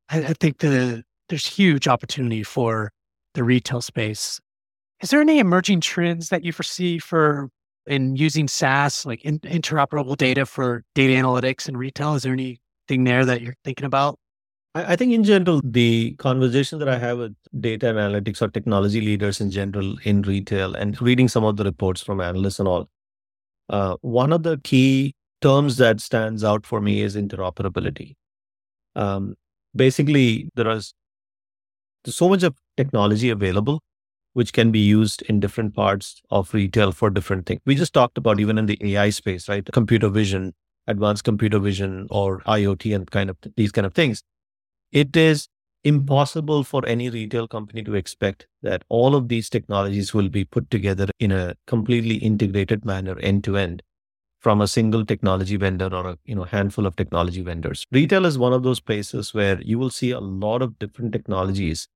I, 0.08 0.18
I 0.18 0.32
think 0.34 0.58
the 0.58 1.02
there's 1.28 1.46
huge 1.46 1.88
opportunity 1.88 2.42
for 2.42 2.92
the 3.34 3.44
retail 3.44 3.80
space 3.80 4.40
is 5.00 5.10
there 5.10 5.20
any 5.20 5.38
emerging 5.38 5.80
trends 5.80 6.28
that 6.28 6.44
you 6.44 6.52
foresee 6.52 6.98
for 6.98 7.50
in 7.86 8.16
using 8.16 8.46
SaaS, 8.48 9.06
like 9.06 9.24
in, 9.24 9.38
interoperable 9.40 10.16
data 10.16 10.44
for 10.44 10.84
data 10.94 11.14
analytics 11.14 11.66
and 11.66 11.78
retail? 11.78 12.14
Is 12.14 12.22
there 12.22 12.32
anything 12.32 13.04
there 13.04 13.24
that 13.24 13.40
you're 13.40 13.56
thinking 13.64 13.86
about? 13.86 14.18
I 14.74 14.92
I 14.92 14.96
think 14.96 15.12
in 15.12 15.24
general, 15.24 15.60
the 15.64 16.12
conversation 16.18 16.78
that 16.80 16.88
I 16.88 16.98
have 16.98 17.18
with 17.18 17.34
data 17.60 17.86
analytics 17.86 18.42
or 18.42 18.48
technology 18.48 19.00
leaders 19.00 19.40
in 19.40 19.50
general 19.50 19.96
in 20.04 20.22
retail 20.22 20.74
and 20.74 21.00
reading 21.00 21.28
some 21.28 21.44
of 21.44 21.56
the 21.56 21.64
reports 21.64 22.02
from 22.02 22.20
analysts 22.20 22.58
and 22.58 22.68
all, 22.68 22.88
uh, 23.70 23.96
one 24.02 24.32
of 24.32 24.42
the 24.42 24.58
key 24.58 25.14
terms 25.40 25.76
that 25.78 26.00
stands 26.00 26.44
out 26.44 26.66
for 26.66 26.80
me 26.80 27.00
is 27.00 27.16
interoperability. 27.16 28.14
Um, 28.94 29.36
basically, 29.74 30.50
there 30.54 30.68
is 30.70 30.92
so 32.06 32.28
much 32.28 32.42
of 32.42 32.56
technology 32.76 33.30
available 33.30 33.80
which 34.32 34.52
can 34.52 34.70
be 34.70 34.78
used 34.78 35.22
in 35.22 35.40
different 35.40 35.74
parts 35.74 36.22
of 36.30 36.54
retail 36.54 36.92
for 36.92 37.10
different 37.10 37.46
things. 37.46 37.60
We 37.66 37.74
just 37.74 37.92
talked 37.92 38.16
about 38.16 38.38
even 38.38 38.58
in 38.58 38.66
the 38.66 38.78
AI 38.82 39.10
space, 39.10 39.48
right? 39.48 39.68
Computer 39.72 40.08
vision, 40.08 40.54
advanced 40.86 41.24
computer 41.24 41.58
vision, 41.58 42.06
or 42.10 42.40
IoT, 42.42 42.94
and 42.94 43.10
kind 43.10 43.28
of 43.28 43.36
these 43.56 43.72
kind 43.72 43.86
of 43.86 43.92
things. 43.92 44.22
It 44.92 45.16
is 45.16 45.48
impossible 45.84 46.62
for 46.62 46.86
any 46.86 47.08
retail 47.08 47.48
company 47.48 47.82
to 47.82 47.94
expect 47.94 48.46
that 48.62 48.84
all 48.88 49.14
of 49.14 49.28
these 49.28 49.48
technologies 49.48 50.12
will 50.12 50.28
be 50.28 50.44
put 50.44 50.70
together 50.70 51.06
in 51.18 51.32
a 51.32 51.54
completely 51.66 52.16
integrated 52.16 52.84
manner 52.84 53.18
end 53.20 53.44
to 53.44 53.56
end 53.56 53.82
from 54.40 54.60
a 54.60 54.68
single 54.68 55.04
technology 55.04 55.56
vendor 55.56 55.88
or 55.92 56.06
a 56.08 56.18
you 56.24 56.34
know 56.34 56.44
handful 56.44 56.86
of 56.86 56.96
technology 56.96 57.42
vendors. 57.42 57.86
Retail 57.92 58.26
is 58.26 58.38
one 58.38 58.52
of 58.52 58.62
those 58.62 58.80
places 58.80 59.34
where 59.34 59.60
you 59.62 59.78
will 59.78 59.90
see 59.90 60.10
a 60.10 60.20
lot 60.20 60.62
of 60.62 60.78
different 60.78 61.12
technologies 61.12 61.88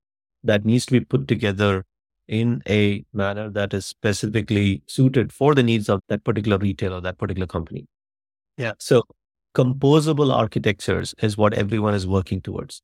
that 0.43 0.65
needs 0.65 0.85
to 0.87 0.91
be 0.93 0.99
put 0.99 1.27
together 1.27 1.83
in 2.27 2.61
a 2.67 3.05
manner 3.13 3.49
that 3.49 3.73
is 3.73 3.85
specifically 3.85 4.81
suited 4.87 5.31
for 5.31 5.53
the 5.53 5.63
needs 5.63 5.89
of 5.89 6.01
that 6.09 6.23
particular 6.23 6.57
retailer 6.57 7.01
that 7.01 7.17
particular 7.17 7.47
company. 7.47 7.85
Yeah. 8.57 8.73
so 8.79 9.03
composable 9.53 10.33
architectures 10.33 11.13
is 11.21 11.37
what 11.37 11.53
everyone 11.53 11.93
is 11.93 12.07
working 12.07 12.41
towards 12.41 12.81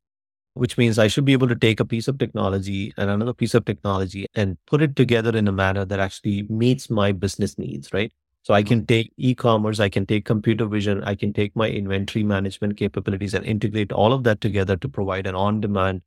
which 0.54 0.78
means 0.78 1.00
I 1.00 1.08
should 1.08 1.26
be 1.26 1.34
able 1.34 1.48
to 1.48 1.56
take 1.56 1.80
a 1.80 1.86
piece 1.86 2.08
of 2.08 2.18
technology 2.18 2.94
and 2.98 3.10
another 3.10 3.34
piece 3.34 3.54
of 3.54 3.66
technology 3.66 4.26
and 4.36 4.58
put 4.68 4.82
it 4.82 4.96
together 4.96 5.36
in 5.36 5.48
a 5.48 5.52
manner 5.52 5.86
that 5.86 6.00
actually 6.00 6.44
meets 6.50 6.90
my 6.90 7.12
business 7.12 7.58
needs, 7.58 7.94
right? 7.94 8.12
So 8.44 8.54
I 8.54 8.62
mm-hmm. 8.62 8.68
can 8.68 8.86
take 8.86 9.14
e-commerce, 9.18 9.80
I 9.80 9.90
can 9.90 10.06
take 10.06 10.26
computer 10.26 10.66
vision, 10.66 11.04
I 11.04 11.16
can 11.16 11.32
take 11.32 11.56
my 11.56 11.70
inventory 11.70 12.24
management 12.24 12.76
capabilities 12.76 13.34
and 13.34 13.46
integrate 13.46 13.92
all 13.92 14.14
of 14.14 14.24
that 14.24 14.42
together 14.42 14.76
to 14.78 14.90
provide 14.90 15.28
an 15.28 15.36
on-demand, 15.36 16.02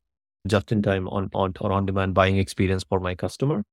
just-in-time 0.47 1.09
on, 1.09 1.31
on 1.33 1.55
or 1.61 1.73
on-demand 1.73 2.13
buying 2.13 2.37
experience 2.37 2.85
for 2.85 3.01
my 3.01 3.15
customer. 3.15 3.65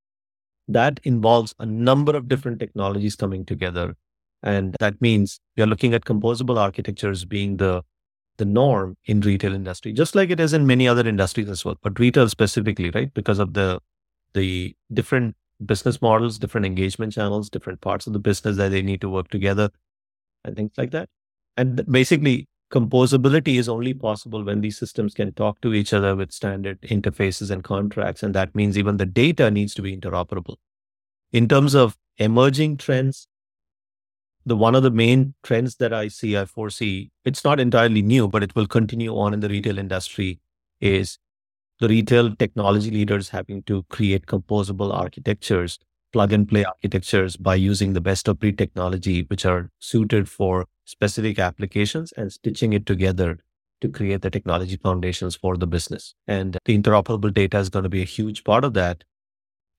That 0.67 0.99
involves 1.03 1.53
a 1.59 1.65
number 1.65 2.15
of 2.15 2.29
different 2.29 2.59
technologies 2.59 3.15
coming 3.15 3.45
together. 3.45 3.95
And 4.43 4.75
that 4.79 5.01
means 5.01 5.39
we 5.57 5.63
are 5.63 5.67
looking 5.67 5.93
at 5.93 6.05
composable 6.05 6.57
architectures 6.57 7.25
being 7.25 7.57
the 7.57 7.83
the 8.37 8.45
norm 8.45 8.97
in 9.05 9.21
retail 9.21 9.53
industry, 9.53 9.93
just 9.93 10.15
like 10.15 10.29
it 10.29 10.39
is 10.39 10.53
in 10.53 10.65
many 10.65 10.87
other 10.87 11.07
industries 11.07 11.49
as 11.49 11.63
well, 11.65 11.77
but 11.81 11.99
retail 11.99 12.27
specifically, 12.29 12.89
right? 12.91 13.13
Because 13.13 13.39
of 13.39 13.53
the 13.53 13.79
the 14.33 14.75
different 14.93 15.35
business 15.65 16.01
models, 16.01 16.39
different 16.39 16.65
engagement 16.65 17.13
channels, 17.13 17.49
different 17.49 17.81
parts 17.81 18.07
of 18.07 18.13
the 18.13 18.19
business 18.19 18.57
that 18.57 18.69
they 18.69 18.81
need 18.81 19.01
to 19.01 19.09
work 19.09 19.29
together, 19.29 19.69
and 20.43 20.55
things 20.55 20.71
like 20.77 20.91
that. 20.91 21.09
And 21.57 21.85
basically, 21.91 22.47
composability 22.71 23.57
is 23.57 23.67
only 23.69 23.93
possible 23.93 24.43
when 24.43 24.61
these 24.61 24.77
systems 24.77 25.13
can 25.13 25.33
talk 25.33 25.61
to 25.61 25.73
each 25.73 25.93
other 25.93 26.15
with 26.15 26.31
standard 26.31 26.81
interfaces 26.81 27.51
and 27.51 27.63
contracts, 27.63 28.23
and 28.23 28.33
that 28.33 28.55
means 28.55 28.77
even 28.77 28.97
the 28.97 29.05
data 29.05 29.51
needs 29.51 29.73
to 29.75 29.81
be 29.81 29.95
interoperable. 29.95 30.55
In 31.31 31.47
terms 31.47 31.75
of 31.75 31.97
emerging 32.17 32.77
trends, 32.77 33.27
the 34.45 34.55
one 34.55 34.75
of 34.75 34.83
the 34.83 34.91
main 34.91 35.33
trends 35.43 35.75
that 35.75 35.93
I 35.93 36.07
see, 36.07 36.37
I 36.37 36.45
foresee, 36.45 37.11
it's 37.25 37.43
not 37.43 37.59
entirely 37.59 38.01
new, 38.01 38.27
but 38.27 38.43
it 38.43 38.55
will 38.55 38.67
continue 38.67 39.15
on 39.15 39.33
in 39.33 39.39
the 39.39 39.49
retail 39.49 39.77
industry 39.77 40.39
is 40.79 41.19
the 41.79 41.87
retail 41.87 42.35
technology 42.35 42.91
leaders 42.91 43.29
having 43.29 43.63
to 43.63 43.83
create 43.89 44.25
composable 44.25 44.93
architectures, 44.93 45.79
plug 46.13 46.33
and 46.33 46.47
play 46.47 46.63
architectures 46.63 47.37
by 47.37 47.55
using 47.55 47.93
the 47.93 48.01
best 48.01 48.27
of 48.27 48.39
breed 48.39 48.57
technology, 48.57 49.23
which 49.23 49.45
are 49.45 49.69
suited 49.79 50.29
for 50.29 50.65
specific 50.85 51.39
applications 51.39 52.11
and 52.13 52.31
stitching 52.31 52.73
it 52.73 52.85
together 52.85 53.39
to 53.81 53.89
create 53.89 54.21
the 54.21 54.29
technology 54.29 54.77
foundations 54.77 55.35
for 55.35 55.57
the 55.57 55.67
business. 55.67 56.13
And 56.27 56.57
the 56.65 56.77
interoperable 56.77 57.33
data 57.33 57.57
is 57.57 57.69
going 57.69 57.83
to 57.83 57.89
be 57.89 58.01
a 58.01 58.05
huge 58.05 58.43
part 58.43 58.63
of 58.63 58.73
that. 58.73 59.03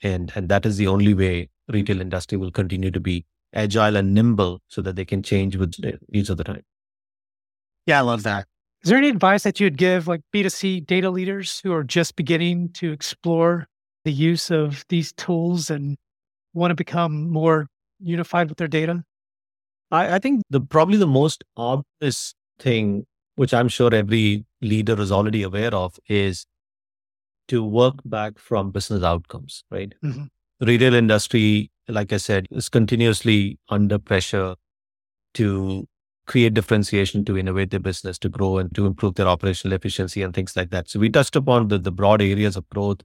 And, 0.02 0.32
and 0.34 0.48
that 0.48 0.66
is 0.66 0.76
the 0.76 0.88
only 0.88 1.14
way 1.14 1.50
retail 1.68 2.00
industry 2.00 2.36
will 2.36 2.50
continue 2.50 2.90
to 2.90 3.00
be 3.00 3.24
agile 3.52 3.96
and 3.96 4.14
nimble 4.14 4.60
so 4.68 4.82
that 4.82 4.96
they 4.96 5.04
can 5.04 5.22
change 5.22 5.56
with 5.56 5.80
the 5.80 5.98
needs 6.08 6.30
of 6.30 6.36
the 6.36 6.44
time. 6.44 6.62
Yeah, 7.86 7.98
I 7.98 8.02
love 8.02 8.22
that. 8.22 8.46
Is 8.82 8.90
there 8.90 8.98
any 8.98 9.08
advice 9.08 9.44
that 9.44 9.60
you 9.60 9.66
would 9.66 9.78
give 9.78 10.08
like 10.08 10.22
B2C 10.34 10.86
data 10.86 11.10
leaders 11.10 11.60
who 11.60 11.72
are 11.72 11.84
just 11.84 12.16
beginning 12.16 12.70
to 12.74 12.92
explore 12.92 13.68
the 14.04 14.12
use 14.12 14.50
of 14.50 14.84
these 14.88 15.12
tools 15.12 15.70
and 15.70 15.96
want 16.54 16.70
to 16.70 16.74
become 16.74 17.30
more 17.30 17.68
unified 18.00 18.48
with 18.48 18.58
their 18.58 18.68
data? 18.68 19.04
I, 19.90 20.16
I 20.16 20.18
think 20.18 20.42
the 20.50 20.60
probably 20.60 20.96
the 20.96 21.06
most 21.06 21.44
obvious 21.56 22.34
thing, 22.58 23.06
which 23.36 23.54
I'm 23.54 23.68
sure 23.68 23.94
every 23.94 24.44
leader 24.60 25.00
is 25.00 25.12
already 25.12 25.42
aware 25.42 25.74
of, 25.74 25.98
is 26.08 26.46
to 27.48 27.62
work 27.62 27.96
back 28.04 28.38
from 28.38 28.70
business 28.70 29.02
outcomes, 29.02 29.64
right? 29.70 29.94
Mm-hmm. 30.02 30.24
The 30.60 30.66
retail 30.66 30.94
industry, 30.94 31.70
like 31.88 32.12
I 32.12 32.16
said, 32.16 32.46
is 32.50 32.68
continuously 32.68 33.58
under 33.68 33.98
pressure 33.98 34.56
to 35.34 35.86
create 36.26 36.54
differentiation, 36.54 37.24
to 37.24 37.36
innovate 37.36 37.70
their 37.70 37.80
business, 37.80 38.18
to 38.18 38.28
grow 38.28 38.58
and 38.58 38.74
to 38.74 38.86
improve 38.86 39.16
their 39.16 39.26
operational 39.26 39.74
efficiency 39.74 40.22
and 40.22 40.34
things 40.34 40.56
like 40.56 40.70
that. 40.70 40.88
So 40.88 41.00
we 41.00 41.10
touched 41.10 41.36
upon 41.36 41.68
the, 41.68 41.78
the 41.78 41.90
broad 41.90 42.22
areas 42.22 42.56
of 42.56 42.68
growth, 42.68 43.00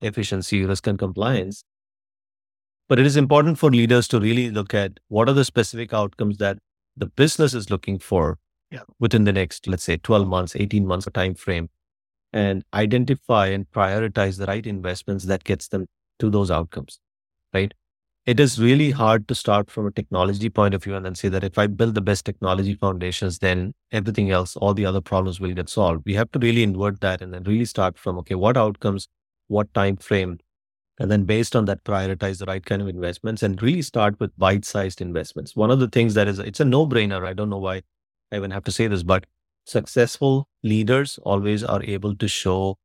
efficiency, 0.00 0.64
risk 0.64 0.86
and 0.86 0.98
compliance. 0.98 1.64
But 2.88 2.98
it 2.98 3.06
is 3.06 3.16
important 3.16 3.58
for 3.58 3.70
leaders 3.70 4.06
to 4.08 4.20
really 4.20 4.50
look 4.50 4.74
at 4.74 5.00
what 5.08 5.28
are 5.28 5.34
the 5.34 5.44
specific 5.44 5.92
outcomes 5.92 6.38
that 6.38 6.58
the 6.96 7.06
business 7.06 7.54
is 7.54 7.70
looking 7.70 7.98
for 7.98 8.38
yeah. 8.70 8.82
within 8.98 9.24
the 9.24 9.32
next, 9.32 9.66
let's 9.66 9.84
say, 9.84 9.96
12 9.96 10.28
months, 10.28 10.54
18 10.56 10.86
months 10.86 11.06
of 11.06 11.12
time 11.12 11.34
frame, 11.34 11.68
and 12.32 12.64
identify 12.74 13.46
and 13.46 13.70
prioritize 13.70 14.38
the 14.38 14.46
right 14.46 14.66
investments 14.66 15.24
that 15.24 15.44
gets 15.44 15.68
them 15.68 15.86
to 16.18 16.30
those 16.30 16.50
outcomes. 16.50 16.98
Right. 17.52 17.72
It 18.24 18.38
is 18.38 18.60
really 18.60 18.92
hard 18.92 19.26
to 19.28 19.34
start 19.34 19.68
from 19.70 19.86
a 19.86 19.90
technology 19.90 20.48
point 20.48 20.74
of 20.74 20.84
view 20.84 20.94
and 20.94 21.04
then 21.04 21.16
say 21.16 21.28
that 21.28 21.42
if 21.42 21.58
I 21.58 21.66
build 21.66 21.94
the 21.96 22.00
best 22.00 22.24
technology 22.24 22.74
foundations, 22.74 23.38
then 23.40 23.74
everything 23.90 24.30
else, 24.30 24.54
all 24.56 24.74
the 24.74 24.86
other 24.86 25.00
problems 25.00 25.40
will 25.40 25.52
get 25.54 25.68
solved. 25.68 26.04
We 26.06 26.14
have 26.14 26.30
to 26.32 26.38
really 26.38 26.62
invert 26.62 27.00
that 27.00 27.20
and 27.20 27.34
then 27.34 27.42
really 27.42 27.64
start 27.64 27.98
from 27.98 28.18
okay, 28.18 28.36
what 28.36 28.56
outcomes, 28.56 29.08
what 29.48 29.74
time 29.74 29.96
frame, 29.96 30.38
and 31.00 31.10
then 31.10 31.24
based 31.24 31.56
on 31.56 31.66
that 31.66 31.84
prioritize 31.84 32.38
the 32.38 32.46
right 32.46 32.64
kind 32.64 32.82
of 32.82 32.88
investments 32.88 33.42
and 33.42 33.62
really 33.62 33.82
start 33.82 34.20
with 34.20 34.36
bite-sized 34.38 35.00
investments. 35.00 35.56
One 35.56 35.70
of 35.70 35.80
the 35.80 35.88
things 35.88 36.14
that 36.14 36.28
is 36.28 36.38
it's 36.38 36.60
a 36.60 36.64
no-brainer. 36.64 37.26
I 37.26 37.34
don't 37.34 37.50
know 37.50 37.58
why 37.58 37.82
i 38.32 38.36
even 38.36 38.50
have 38.50 38.64
to 38.64 38.72
say 38.72 38.86
this 38.88 39.02
but 39.02 39.26
successful 39.66 40.48
leaders 40.62 41.18
always 41.24 41.64
are 41.64 41.82
able 41.84 42.16
to 42.16 42.28
show 42.28 42.78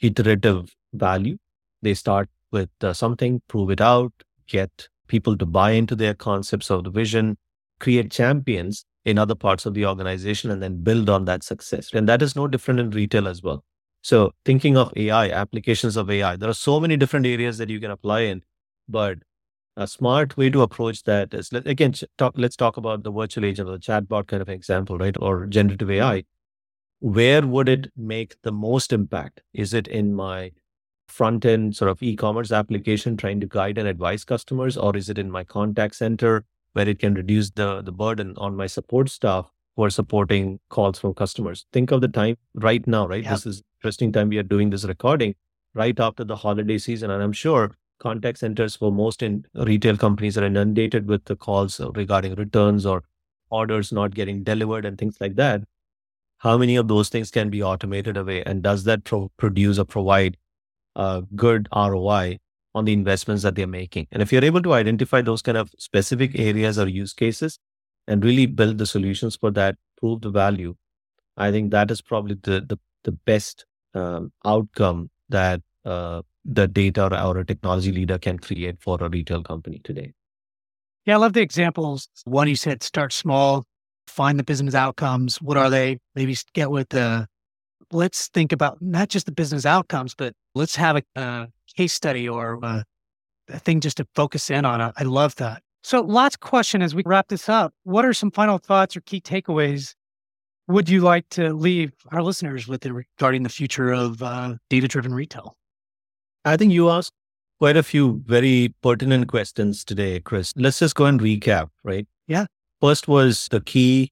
iterative 0.00 0.74
value. 0.94 1.38
They 1.82 1.94
start 1.94 2.28
with 2.52 2.70
uh, 2.82 2.92
something 2.92 3.42
prove 3.48 3.70
it 3.70 3.80
out 3.80 4.12
get 4.46 4.88
people 5.08 5.36
to 5.36 5.46
buy 5.46 5.72
into 5.72 5.94
their 5.94 6.14
concepts 6.14 6.70
of 6.70 6.84
the 6.84 6.90
vision 6.90 7.36
create 7.80 8.10
champions 8.10 8.84
in 9.04 9.18
other 9.18 9.34
parts 9.34 9.66
of 9.66 9.74
the 9.74 9.84
organization 9.84 10.50
and 10.50 10.62
then 10.62 10.82
build 10.82 11.10
on 11.10 11.24
that 11.24 11.42
success 11.42 11.90
and 11.92 12.08
that 12.08 12.22
is 12.22 12.34
no 12.34 12.46
different 12.48 12.80
in 12.80 12.90
retail 12.90 13.28
as 13.28 13.42
well 13.42 13.64
so 14.04 14.34
thinking 14.44 14.76
of 14.76 14.92
AI, 14.96 15.30
applications 15.30 15.96
of 15.96 16.10
AI, 16.10 16.36
there 16.36 16.50
are 16.50 16.54
so 16.54 16.78
many 16.78 16.94
different 16.94 17.24
areas 17.24 17.56
that 17.56 17.70
you 17.70 17.80
can 17.80 17.90
apply 17.90 18.20
in, 18.20 18.42
but 18.86 19.16
a 19.78 19.86
smart 19.86 20.36
way 20.36 20.50
to 20.50 20.60
approach 20.60 21.04
that 21.04 21.32
is 21.32 21.50
again 21.52 21.94
talk, 22.18 22.34
let's 22.36 22.54
talk 22.54 22.76
about 22.76 23.02
the 23.02 23.10
virtual 23.10 23.46
agent 23.46 23.66
or 23.66 23.72
the 23.72 23.78
chatbot 23.78 24.26
kind 24.26 24.42
of 24.42 24.50
example, 24.50 24.98
right? 24.98 25.16
Or 25.20 25.46
generative 25.46 25.90
AI. 25.90 26.24
Where 27.00 27.46
would 27.46 27.66
it 27.66 27.92
make 27.96 28.36
the 28.42 28.52
most 28.52 28.92
impact? 28.92 29.40
Is 29.54 29.72
it 29.72 29.88
in 29.88 30.14
my 30.14 30.52
front 31.16 31.44
end 31.44 31.76
sort 31.76 31.90
of 31.90 32.02
e-commerce 32.02 32.50
application 32.50 33.16
trying 33.16 33.40
to 33.40 33.46
guide 33.46 33.78
and 33.78 33.88
advise 33.88 34.24
customers, 34.24 34.76
or 34.76 34.96
is 34.96 35.08
it 35.08 35.18
in 35.18 35.30
my 35.30 35.44
contact 35.44 35.94
center 35.94 36.44
where 36.72 36.88
it 36.88 36.98
can 36.98 37.14
reduce 37.14 37.50
the 37.50 37.68
the 37.82 37.92
burden 37.92 38.34
on 38.36 38.56
my 38.56 38.66
support 38.66 39.08
staff 39.08 39.50
who 39.76 39.84
are 39.84 39.90
supporting 39.90 40.58
calls 40.70 40.98
from 40.98 41.14
customers? 41.14 41.66
Think 41.72 41.92
of 41.92 42.00
the 42.00 42.08
time 42.08 42.36
right 42.54 42.86
now, 42.96 43.06
right? 43.06 43.24
This 43.34 43.46
is 43.46 43.62
interesting 43.78 44.12
time 44.12 44.28
we 44.28 44.38
are 44.38 44.48
doing 44.54 44.70
this 44.70 44.84
recording 44.84 45.34
right 45.82 45.98
after 46.08 46.24
the 46.24 46.36
holiday 46.36 46.78
season. 46.78 47.10
And 47.10 47.22
I'm 47.22 47.32
sure 47.32 47.76
contact 48.00 48.38
centers 48.38 48.76
for 48.76 48.90
most 48.92 49.22
in 49.22 49.46
retail 49.54 49.96
companies 49.96 50.38
are 50.38 50.44
inundated 50.44 51.08
with 51.08 51.24
the 51.26 51.36
calls 51.36 51.80
regarding 51.94 52.34
returns 52.34 52.86
or 52.86 53.02
orders 53.50 53.92
not 53.92 54.14
getting 54.14 54.42
delivered 54.42 54.84
and 54.84 54.98
things 54.98 55.18
like 55.20 55.36
that. 55.36 55.62
How 56.38 56.58
many 56.58 56.76
of 56.76 56.88
those 56.88 57.08
things 57.08 57.30
can 57.30 57.50
be 57.50 57.62
automated 57.62 58.16
away? 58.16 58.42
And 58.44 58.62
does 58.62 58.84
that 58.84 59.04
pro- 59.04 59.30
produce 59.36 59.78
or 59.78 59.84
provide 59.84 60.36
a 60.96 61.22
good 61.34 61.68
ROI 61.74 62.38
on 62.74 62.84
the 62.84 62.92
investments 62.92 63.42
that 63.42 63.54
they're 63.54 63.66
making? 63.66 64.06
And 64.12 64.22
if 64.22 64.32
you're 64.32 64.44
able 64.44 64.62
to 64.62 64.74
identify 64.74 65.22
those 65.22 65.42
kind 65.42 65.58
of 65.58 65.70
specific 65.78 66.38
areas 66.38 66.78
or 66.78 66.88
use 66.88 67.12
cases 67.12 67.58
and 68.06 68.24
really 68.24 68.46
build 68.46 68.78
the 68.78 68.86
solutions 68.86 69.36
for 69.36 69.50
that, 69.52 69.76
prove 69.98 70.22
the 70.22 70.30
value, 70.30 70.74
I 71.36 71.50
think 71.50 71.70
that 71.70 71.90
is 71.90 72.00
probably 72.00 72.36
the, 72.42 72.60
the, 72.60 72.78
the 73.04 73.12
best 73.12 73.66
um, 73.94 74.32
outcome 74.44 75.10
that 75.28 75.62
uh, 75.84 76.22
the 76.44 76.68
data 76.68 77.24
or 77.24 77.38
a 77.38 77.44
technology 77.44 77.92
leader 77.92 78.18
can 78.18 78.38
create 78.38 78.76
for 78.80 78.98
a 79.00 79.08
retail 79.08 79.42
company 79.42 79.80
today. 79.82 80.12
Yeah, 81.06 81.14
I 81.14 81.18
love 81.18 81.32
the 81.32 81.42
examples. 81.42 82.08
One, 82.24 82.48
you 82.48 82.56
said 82.56 82.82
start 82.82 83.12
small, 83.12 83.64
find 84.06 84.38
the 84.38 84.44
business 84.44 84.74
outcomes. 84.74 85.40
What 85.40 85.56
are 85.56 85.70
they? 85.70 85.98
Maybe 86.14 86.36
get 86.54 86.70
with 86.70 86.90
the, 86.90 87.26
let's 87.92 88.28
think 88.28 88.52
about 88.52 88.80
not 88.80 89.08
just 89.08 89.26
the 89.26 89.32
business 89.32 89.66
outcomes, 89.66 90.14
but 90.14 90.34
let's 90.54 90.76
have 90.76 90.96
a, 90.96 91.02
a 91.16 91.48
case 91.76 91.92
study 91.92 92.28
or 92.28 92.58
a, 92.62 92.84
a, 93.48 93.58
thing 93.58 93.80
just 93.80 93.96
to 93.98 94.06
focus 94.14 94.50
in 94.50 94.64
on. 94.64 94.80
I 94.96 95.02
love 95.02 95.36
that. 95.36 95.62
So, 95.82 96.00
last 96.00 96.40
question 96.40 96.80
as 96.82 96.94
we 96.94 97.02
wrap 97.04 97.28
this 97.28 97.48
up. 97.48 97.74
What 97.84 98.04
are 98.04 98.14
some 98.14 98.30
final 98.30 98.58
thoughts 98.58 98.96
or 98.96 99.00
key 99.02 99.20
takeaways 99.20 99.94
would 100.66 100.88
you 100.88 101.00
like 101.00 101.28
to 101.30 101.52
leave 101.52 101.92
our 102.10 102.22
listeners 102.22 102.66
with 102.66 102.86
regarding 102.86 103.42
the 103.42 103.48
future 103.48 103.92
of 103.92 104.22
uh, 104.22 104.54
data 104.70 104.88
driven 104.88 105.14
retail? 105.14 105.56
I 106.44 106.56
think 106.56 106.72
you 106.72 106.90
asked 106.90 107.12
quite 107.58 107.76
a 107.76 107.82
few 107.82 108.22
very 108.26 108.74
pertinent 108.82 109.28
questions 109.28 109.84
today, 109.84 110.20
Chris. 110.20 110.52
Let's 110.56 110.78
just 110.78 110.94
go 110.94 111.06
and 111.06 111.20
recap, 111.20 111.68
right? 111.82 112.06
Yeah. 112.26 112.46
First 112.80 113.08
was 113.08 113.48
the 113.48 113.60
key 113.60 114.10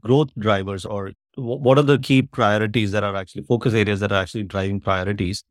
growth 0.00 0.30
drivers, 0.38 0.84
or 0.84 1.12
what 1.36 1.78
are 1.78 1.82
the 1.82 1.98
key 1.98 2.22
priorities 2.22 2.92
that 2.92 3.04
are 3.04 3.16
actually 3.16 3.42
focus 3.42 3.74
areas 3.74 4.00
that 4.00 4.12
are 4.12 4.22
actually 4.22 4.44
driving 4.44 4.80
priorities? 4.80 5.44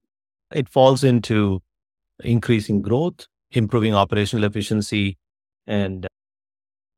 It 0.53 0.69
falls 0.69 1.03
into 1.03 1.61
increasing 2.23 2.81
growth, 2.81 3.27
improving 3.51 3.95
operational 3.95 4.45
efficiency, 4.45 5.17
and 5.67 6.07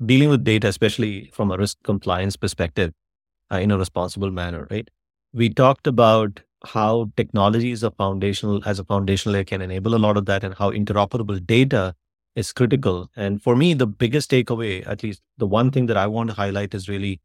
dealing 0.06 0.30
with 0.30 0.44
data, 0.44 0.68
especially 0.68 1.30
from 1.34 1.52
a 1.52 1.58
risk 1.58 1.78
compliance 1.84 2.36
perspective 2.36 2.92
uh, 3.52 3.58
in 3.58 3.72
a 3.72 3.78
responsible 3.78 4.32
manner, 4.32 4.68
right? 4.72 4.90
We 5.34 5.50
talked 5.50 5.88
about 5.88 6.42
how 6.66 7.12
technology 7.18 7.72
is 7.72 7.84
a 7.84 7.92
foundational 7.92 8.62
as 8.66 8.80
a 8.80 8.86
foundational 8.86 9.34
layer 9.34 9.44
can 9.44 9.62
enable 9.62 9.96
a 9.96 9.98
lot 9.98 10.18
of 10.18 10.26
that 10.28 10.44
and 10.44 10.54
how 10.56 10.72
interoperable 10.72 11.46
data 11.46 11.96
is 12.36 12.52
critical. 12.54 13.10
And 13.16 13.42
for 13.42 13.56
me, 13.56 13.74
the 13.74 13.88
biggest 13.88 14.32
takeaway, 14.32 14.88
at 14.88 15.04
least 15.04 15.22
the 15.38 15.48
one 15.48 15.72
thing 15.72 15.88
that 15.88 15.98
I 15.98 16.08
want 16.08 16.30
to 16.30 16.36
highlight 16.36 16.74
is 16.74 16.88
really 16.88 17.20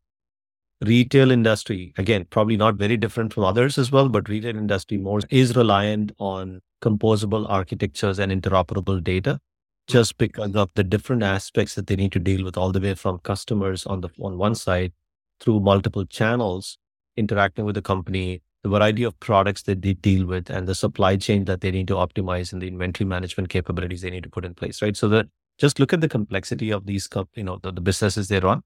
retail 0.80 1.30
industry. 1.30 1.94
Again, 1.96 2.26
probably 2.30 2.56
not 2.56 2.76
very 2.76 2.96
different 2.96 3.32
from 3.32 3.44
others 3.44 3.78
as 3.78 3.90
well, 3.90 4.08
but 4.08 4.28
retail 4.28 4.56
industry 4.56 4.98
more 4.98 5.20
is 5.30 5.56
reliant 5.56 6.12
on 6.18 6.60
composable 6.82 7.48
architectures 7.48 8.18
and 8.18 8.30
interoperable 8.30 9.02
data 9.02 9.40
just 9.88 10.18
because 10.18 10.54
of 10.54 10.70
the 10.74 10.84
different 10.84 11.22
aspects 11.22 11.74
that 11.74 11.86
they 11.86 11.96
need 11.96 12.12
to 12.12 12.18
deal 12.18 12.44
with 12.44 12.56
all 12.56 12.72
the 12.72 12.80
way 12.80 12.94
from 12.94 13.18
customers 13.20 13.86
on 13.86 14.00
the 14.00 14.08
on 14.20 14.36
one 14.36 14.54
side 14.54 14.92
through 15.40 15.60
multiple 15.60 16.04
channels 16.04 16.78
interacting 17.16 17.64
with 17.64 17.74
the 17.74 17.82
company, 17.82 18.42
the 18.62 18.68
variety 18.68 19.02
of 19.02 19.18
products 19.20 19.62
that 19.62 19.80
they 19.82 19.94
deal 19.94 20.26
with, 20.26 20.50
and 20.50 20.66
the 20.66 20.74
supply 20.74 21.16
chain 21.16 21.44
that 21.44 21.60
they 21.60 21.70
need 21.70 21.88
to 21.88 21.94
optimize 21.94 22.52
and 22.52 22.60
the 22.60 22.68
inventory 22.68 23.06
management 23.06 23.48
capabilities 23.48 24.02
they 24.02 24.10
need 24.10 24.22
to 24.22 24.28
put 24.28 24.44
in 24.44 24.54
place, 24.54 24.82
right? 24.82 24.96
So 24.96 25.08
that 25.08 25.26
just 25.58 25.78
look 25.78 25.92
at 25.92 26.00
the 26.00 26.08
complexity 26.08 26.70
of 26.70 26.84
these, 26.86 27.08
you 27.34 27.44
know, 27.44 27.58
the, 27.62 27.72
the 27.72 27.80
businesses 27.80 28.28
they 28.28 28.40
run. 28.40 28.62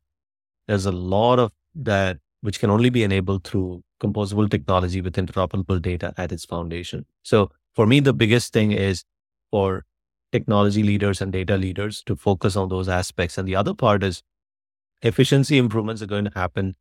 There's 0.66 0.86
a 0.86 0.92
lot 0.92 1.38
of 1.38 1.52
that 1.74 2.18
which 2.42 2.58
can 2.58 2.70
only 2.70 2.90
be 2.90 3.02
enabled 3.02 3.44
through 3.44 3.82
composable 4.02 4.50
technology 4.50 5.00
with 5.00 5.14
interoperable 5.14 5.80
data 5.80 6.14
at 6.16 6.32
its 6.32 6.44
foundation. 6.44 7.04
So 7.22 7.50
for 7.74 7.86
me, 7.86 8.00
the 8.00 8.14
biggest 8.14 8.52
thing 8.52 8.72
is 8.72 9.04
for 9.50 9.84
technology 10.32 10.82
leaders 10.82 11.20
and 11.20 11.32
data 11.32 11.56
leaders 11.56 12.02
to 12.04 12.16
focus 12.16 12.56
on 12.56 12.68
those 12.68 12.88
aspects. 12.88 13.36
And 13.36 13.46
the 13.46 13.56
other 13.56 13.74
part 13.74 14.02
is 14.02 14.22
efficiency 15.02 15.58
improvements 15.58 16.02
are 16.02 16.06
going 16.06 16.24
to 16.24 16.32
happen 16.34 16.76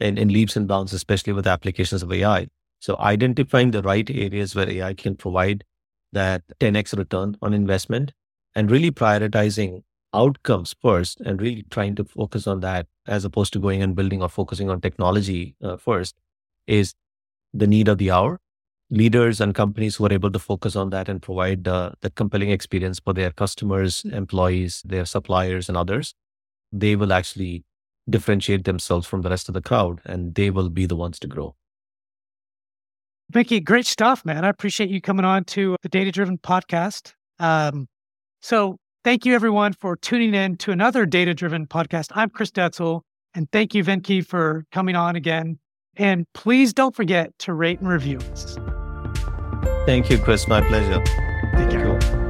in, 0.00 0.18
in 0.18 0.28
leaps 0.28 0.56
and 0.56 0.66
bounds, 0.66 0.92
especially 0.92 1.32
with 1.32 1.46
applications 1.46 2.02
of 2.02 2.12
AI. 2.12 2.48
So 2.80 2.96
identifying 2.98 3.70
the 3.70 3.82
right 3.82 4.08
areas 4.10 4.54
where 4.54 4.68
AI 4.68 4.94
can 4.94 5.16
provide 5.16 5.64
that 6.12 6.42
10x 6.60 6.96
return 6.96 7.36
on 7.42 7.54
investment 7.54 8.12
and 8.54 8.70
really 8.70 8.90
prioritizing 8.90 9.82
outcomes 10.14 10.74
first 10.80 11.20
and 11.20 11.40
really 11.40 11.64
trying 11.70 11.94
to 11.96 12.04
focus 12.04 12.46
on 12.46 12.60
that 12.60 12.86
as 13.06 13.24
opposed 13.24 13.52
to 13.52 13.58
going 13.58 13.82
and 13.82 13.96
building 13.96 14.22
or 14.22 14.28
focusing 14.28 14.70
on 14.70 14.80
technology 14.80 15.56
uh, 15.62 15.76
first 15.76 16.14
is 16.66 16.94
the 17.52 17.66
need 17.66 17.88
of 17.88 17.98
the 17.98 18.10
hour. 18.10 18.40
Leaders 18.90 19.40
and 19.40 19.54
companies 19.54 19.96
who 19.96 20.04
are 20.06 20.12
able 20.12 20.30
to 20.30 20.38
focus 20.38 20.76
on 20.76 20.90
that 20.90 21.08
and 21.08 21.22
provide 21.22 21.66
uh, 21.66 21.92
the 22.02 22.10
compelling 22.10 22.50
experience 22.50 23.00
for 23.00 23.14
their 23.14 23.30
customers, 23.30 24.04
employees, 24.04 24.82
their 24.84 25.06
suppliers, 25.06 25.68
and 25.68 25.78
others, 25.78 26.14
they 26.70 26.94
will 26.94 27.12
actually 27.12 27.64
differentiate 28.08 28.64
themselves 28.64 29.06
from 29.06 29.22
the 29.22 29.30
rest 29.30 29.48
of 29.48 29.54
the 29.54 29.62
crowd 29.62 30.00
and 30.04 30.34
they 30.34 30.50
will 30.50 30.68
be 30.68 30.84
the 30.84 30.96
ones 30.96 31.18
to 31.18 31.26
grow. 31.26 31.54
Venki, 33.32 33.64
great 33.64 33.86
stuff, 33.86 34.24
man. 34.26 34.44
I 34.44 34.50
appreciate 34.50 34.90
you 34.90 35.00
coming 35.00 35.24
on 35.24 35.44
to 35.44 35.76
the 35.82 35.88
Data 35.88 36.12
Driven 36.12 36.36
podcast. 36.36 37.14
Um, 37.38 37.88
so, 38.42 38.76
thank 39.04 39.24
you 39.24 39.34
everyone 39.34 39.72
for 39.72 39.96
tuning 39.96 40.34
in 40.34 40.56
to 40.58 40.70
another 40.70 41.06
Data 41.06 41.34
Driven 41.34 41.66
podcast. 41.66 42.08
I'm 42.12 42.30
Chris 42.30 42.50
Detzel, 42.50 43.02
and 43.34 43.50
thank 43.50 43.74
you, 43.74 43.84
Venki, 43.84 44.24
for 44.24 44.64
coming 44.72 44.96
on 44.96 45.16
again. 45.16 45.58
And 45.96 46.26
please 46.32 46.72
don't 46.72 46.94
forget 46.94 47.38
to 47.40 47.52
rate 47.52 47.80
and 47.80 47.88
review 47.88 48.18
us. 48.32 48.56
Thank 49.86 50.10
you, 50.10 50.18
Chris. 50.18 50.48
My 50.48 50.60
pleasure. 50.60 51.02
Take 51.56 51.70
care. 51.70 52.21